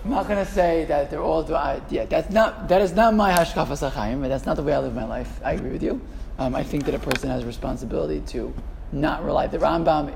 [0.05, 2.93] I'm not going to say that they're all do I, yeah, that's not that is
[2.93, 5.39] not my hashkafa sachayim, but that's not the way I live my life.
[5.43, 6.01] I agree with you.
[6.39, 8.53] Um, I think that a person has a responsibility to
[8.91, 9.47] not rely.
[9.47, 10.13] The Rambam,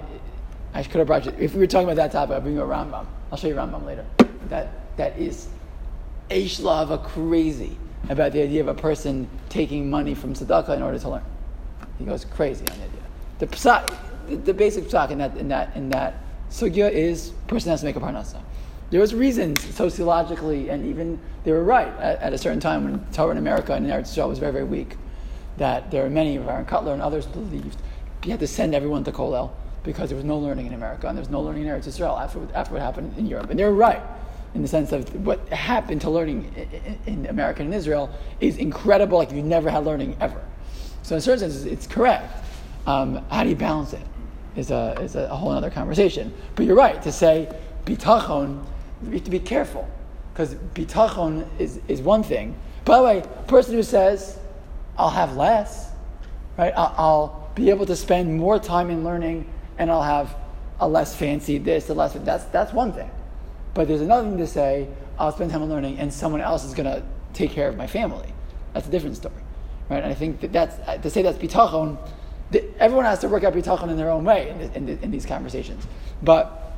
[0.73, 1.33] I could have brought you.
[1.37, 3.05] If we were talking about that topic, I'll bring you a Rambam.
[3.31, 4.05] I'll show you Rambam later.
[4.49, 5.47] That that is
[6.29, 7.77] Eishlava crazy
[8.09, 11.23] about the idea of a person taking money from tzedakah in order to learn.
[11.97, 13.01] He goes crazy on the idea.
[13.39, 13.95] The psak,
[14.27, 16.15] the, the basic psak in that in that in that
[16.49, 18.41] sugya is person has to make a parnasa.
[18.89, 23.05] There was reasons sociologically, and even they were right at, at a certain time when
[23.11, 24.95] Torah in America and Eretz Yisrael was very very weak.
[25.57, 27.81] That there are many, of Aaron Kotler and others believed
[28.23, 29.51] you had to send everyone to Kolel
[29.83, 32.19] because there was no learning in America and there was no learning in Eretz Yisrael
[32.19, 33.49] after, after what happened in Europe.
[33.49, 34.01] And they're right
[34.53, 36.51] in the sense of what happened to learning
[37.05, 38.09] in, in America and Israel
[38.41, 40.41] is incredible, like you never had learning ever.
[41.03, 42.43] So in certain senses, it's correct.
[42.85, 44.01] Um, how do you balance it?
[44.57, 46.33] is a, is a, whole other conversation.
[46.55, 47.49] But you're right to say
[47.85, 48.65] bitachon,
[49.05, 49.87] you have to be careful
[50.33, 52.55] because bitachon is, is one thing.
[52.83, 54.39] By the way, a person who says,
[54.97, 55.91] I'll have less,
[56.57, 56.73] right?
[56.75, 60.35] I'll, be able to spend more time in learning and I'll have
[60.79, 63.09] a less fancy this, a less, that's, that's one thing.
[63.73, 64.87] But there's another thing to say,
[65.17, 68.31] I'll spend time in learning and someone else is to take care of my family.
[68.73, 69.41] That's a different story,
[69.89, 70.03] right?
[70.03, 71.97] And I think that that's, to say that's bitachon,
[72.77, 75.87] everyone has to work out bitachon in their own way in, in, in these conversations.
[76.21, 76.75] But,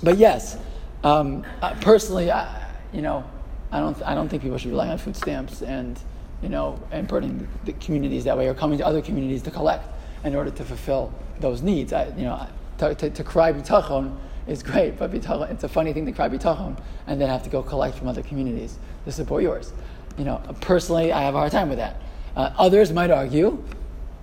[0.00, 0.56] but yes,
[1.02, 1.44] um,
[1.80, 3.24] personally, I, you know,
[3.72, 5.98] I don't, I don't think people should rely on food stamps and,
[6.44, 9.88] you know, and burdening the communities that way or coming to other communities to collect
[10.24, 11.90] in order to fulfill those needs.
[11.90, 12.46] I, you know,
[12.78, 14.14] to, to, to cry bitachon
[14.46, 17.50] is great, but bitachon, it's a funny thing to cry bitachon and then have to
[17.50, 19.72] go collect from other communities to support yours.
[20.18, 22.02] You know, personally, I have a hard time with that.
[22.36, 23.64] Uh, others might argue,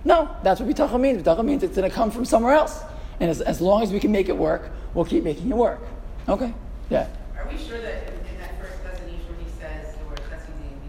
[0.04, 1.24] no, that's what bitachon means.
[1.24, 2.84] Bitachon means it's going to come from somewhere else.
[3.18, 5.80] And as, as long as we can make it work, we'll keep making it work.
[6.28, 6.54] Okay?
[6.88, 7.08] Yeah.
[7.36, 10.80] Are we sure that in, in that first lesson where he says the word chassidim,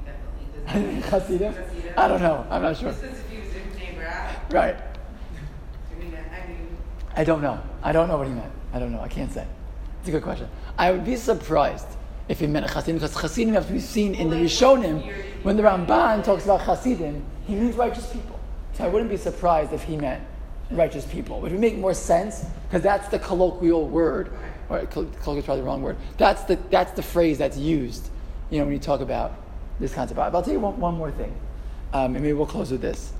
[0.68, 1.94] he definitely does Chassidim?
[1.98, 2.46] I don't know.
[2.50, 2.92] I'm not sure.
[2.92, 4.76] Just as if he was in neighbor Right.
[4.76, 6.78] I mean, I mean,
[7.16, 7.62] I don't know.
[7.82, 8.52] I don't know what he meant.
[8.74, 9.02] I don't know.
[9.02, 9.46] I can't say.
[10.00, 10.48] It's a good question.
[10.78, 11.88] I would be surprised
[12.28, 15.14] if he meant Chassidim, because Chassidim have to be seen in the Rishonim.
[15.44, 18.40] When the Ramban talks about Chassidim, he means righteous people.
[18.74, 20.24] So I wouldn't be surprised if he meant
[20.72, 24.32] righteous people, which would make more sense because that's the colloquial word,
[24.70, 25.98] or colloquial is probably the wrong word.
[26.18, 28.10] That's the, that's the phrase that's used,
[28.50, 29.36] you know, when you talk about
[29.84, 30.16] this concept.
[30.16, 31.36] But I'll tell you one, one more thing,
[31.94, 33.14] um, and maybe we'll close with this.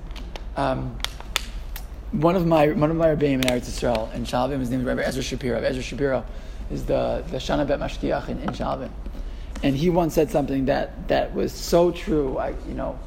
[0.56, 0.98] Um,
[2.12, 4.86] one of my one of my rebbeim in Eretz Yisrael in Sha'alvim, his name is
[4.86, 5.60] Rabbi Ezra Shapiro.
[5.60, 6.24] Ezra Shapiro
[6.70, 8.90] is the the Shana Bet Mashgiach in, in Sha'alvim,
[9.62, 12.38] and he once said something that that was so true.
[12.38, 12.98] I you know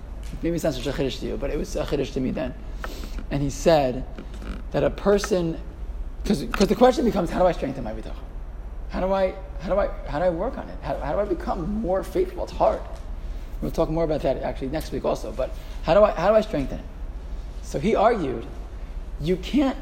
[0.42, 2.32] maybe it's not such a chiddush to you, but it was a chiddush to me
[2.32, 2.54] then.
[3.32, 4.06] And he said
[4.72, 5.60] that a person,
[6.24, 8.16] because the question becomes, how do I strengthen my bitachon?
[8.90, 10.78] How do I how do I how do I work on it?
[10.82, 12.44] How, how do I become more faithful?
[12.44, 12.82] It's hard.
[13.62, 15.32] We'll talk more about that actually next week also.
[15.32, 15.52] But
[15.84, 16.86] how do I how do I strengthen it?
[17.64, 18.46] So he argued
[19.20, 19.78] you can't.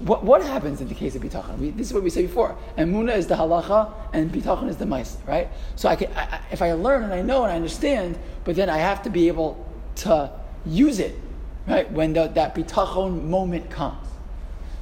[0.00, 1.56] What, what happens in the case of bitachon?
[1.58, 2.54] We, this is what we said before.
[2.76, 5.48] And Emuna is the halacha, and bitachon is the maisa, right?
[5.76, 8.68] So I can, I, if I learn and I know and I understand, but then
[8.68, 10.30] I have to be able to
[10.66, 11.18] use it,
[11.66, 11.90] right?
[11.90, 14.06] When the, that bitachon moment comes.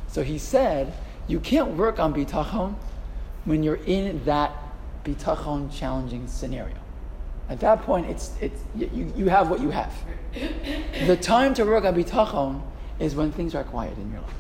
[0.08, 0.92] So he said,
[1.28, 2.74] you can't work on bitachon
[3.44, 4.52] when you're in that
[5.04, 6.74] bitachon challenging scenario.
[7.48, 9.92] At that point, it's, it's, you, you have what you have.
[11.06, 12.62] The time to work on bitachon
[12.98, 14.34] is when things are quiet in your life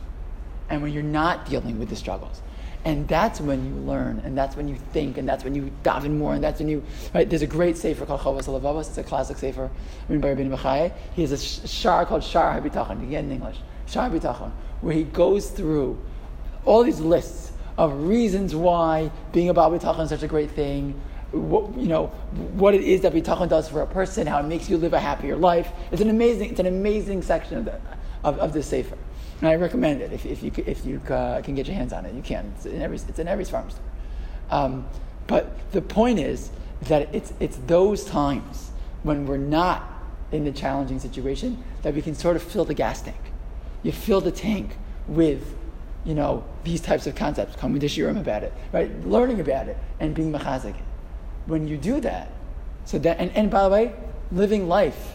[0.68, 2.42] and when you're not dealing with the struggles.
[2.84, 6.18] And that's when you learn, and that's when you think, and that's when you daven
[6.18, 7.28] more, and that's when you, right?
[7.28, 8.88] There's a great sefer called Chovos HaLevavos.
[8.88, 9.70] It's a classic sefer
[10.08, 10.92] written by Rabbi Bachya.
[11.14, 14.52] He has a shar called Shar HaBitachon, again in English, Shar HaBitachon,
[14.82, 16.00] where he goes through
[16.64, 21.00] all these lists of reasons why being about bitachon is such a great thing,
[21.32, 22.06] what, you know,
[22.54, 25.00] what it is that bitachon does for a person, how it makes you live a
[25.00, 25.70] happier life.
[25.90, 27.80] It's an amazing, it's an amazing section of the,
[28.22, 28.96] of, of sefer.
[29.40, 32.06] And I recommend it if, if you, if you uh, can get your hands on
[32.06, 32.14] it.
[32.14, 32.52] You can.
[32.56, 33.82] It's in every, it's in every farm store.
[34.50, 34.86] Um,
[35.26, 36.50] but the point is
[36.82, 38.70] that it's, it's those times
[39.02, 39.92] when we're not
[40.32, 43.16] in the challenging situation that we can sort of fill the gas tank.
[43.82, 45.54] You fill the tank with,
[46.04, 49.06] you know, these types of concepts, coming to shiurim about it, right?
[49.06, 50.76] Learning about it and being machazik.
[51.46, 52.30] When you do that,
[52.84, 53.94] so that, and, and by the way,
[54.30, 55.14] living life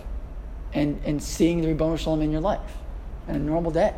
[0.74, 2.60] and, and seeing the Ribbono Shel Olam in your life
[3.28, 3.94] and a normal day.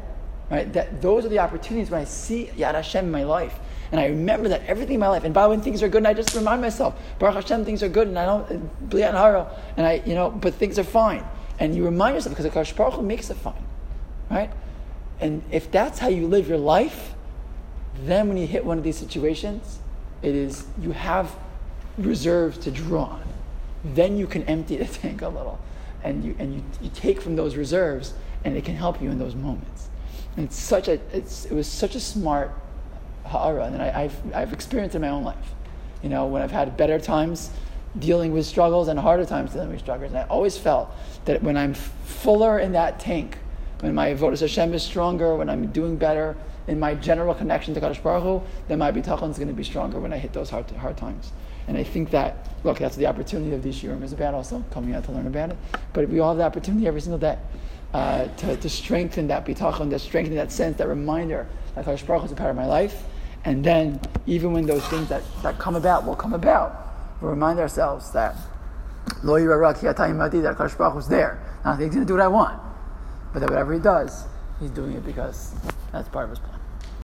[0.49, 0.71] Right?
[0.73, 3.57] That, those are the opportunities when I see Yad Hashem in my life.
[3.91, 5.23] And I remember that everything in my life.
[5.23, 7.89] And by when things are good, and I just remind myself, Baruch Hashem, things are
[7.89, 11.23] good, and I don't, Haro, and I, you know, but things are fine.
[11.59, 13.63] And you remind yourself, because the Baruch Hu makes it fine.
[14.29, 14.51] Right?
[15.19, 17.13] And if that's how you live your life,
[18.05, 19.79] then when you hit one of these situations,
[20.21, 21.35] it is, you have
[21.97, 23.23] reserves to draw on.
[23.83, 25.59] Then you can empty the tank a little.
[26.03, 28.13] And you, and you, you take from those reserves
[28.43, 29.87] and it can help you in those moments.
[30.35, 32.51] And it's such a, it's, it was such a smart
[33.25, 35.53] ha'ara, and I, have I've experienced in my own life.
[36.01, 37.49] You know, when I've had better times
[37.99, 40.11] dealing with struggles and harder times dealing with struggles.
[40.11, 40.91] And I always felt
[41.25, 43.37] that when I'm fuller in that tank,
[43.79, 46.35] when my avodas Hashem is stronger, when I'm doing better
[46.67, 49.63] in my general connection to Kadosh Baruch Hu, then my bitachon is going to be
[49.63, 51.31] stronger when I hit those hard, hard times.
[51.67, 54.93] And I think that, look, that's the opportunity of these shiurim is about also, coming
[54.93, 55.57] out to learn about it.
[55.93, 57.37] But we all have the opportunity every single day
[57.93, 62.25] uh, to, to strengthen that bitachon, to strengthen that sense, that reminder that Kadosh Baruch
[62.25, 63.03] is a part of my life.
[63.45, 67.59] And then, even when those things that, that come about will come about, we remind
[67.59, 68.35] ourselves that
[69.21, 71.41] Lo Yirarak that Kadosh Baruch was there.
[71.65, 72.61] Not that he's going to do what I want,
[73.33, 74.25] but that whatever he does,
[74.59, 75.53] he's doing it because
[75.91, 76.52] that's part of his plan.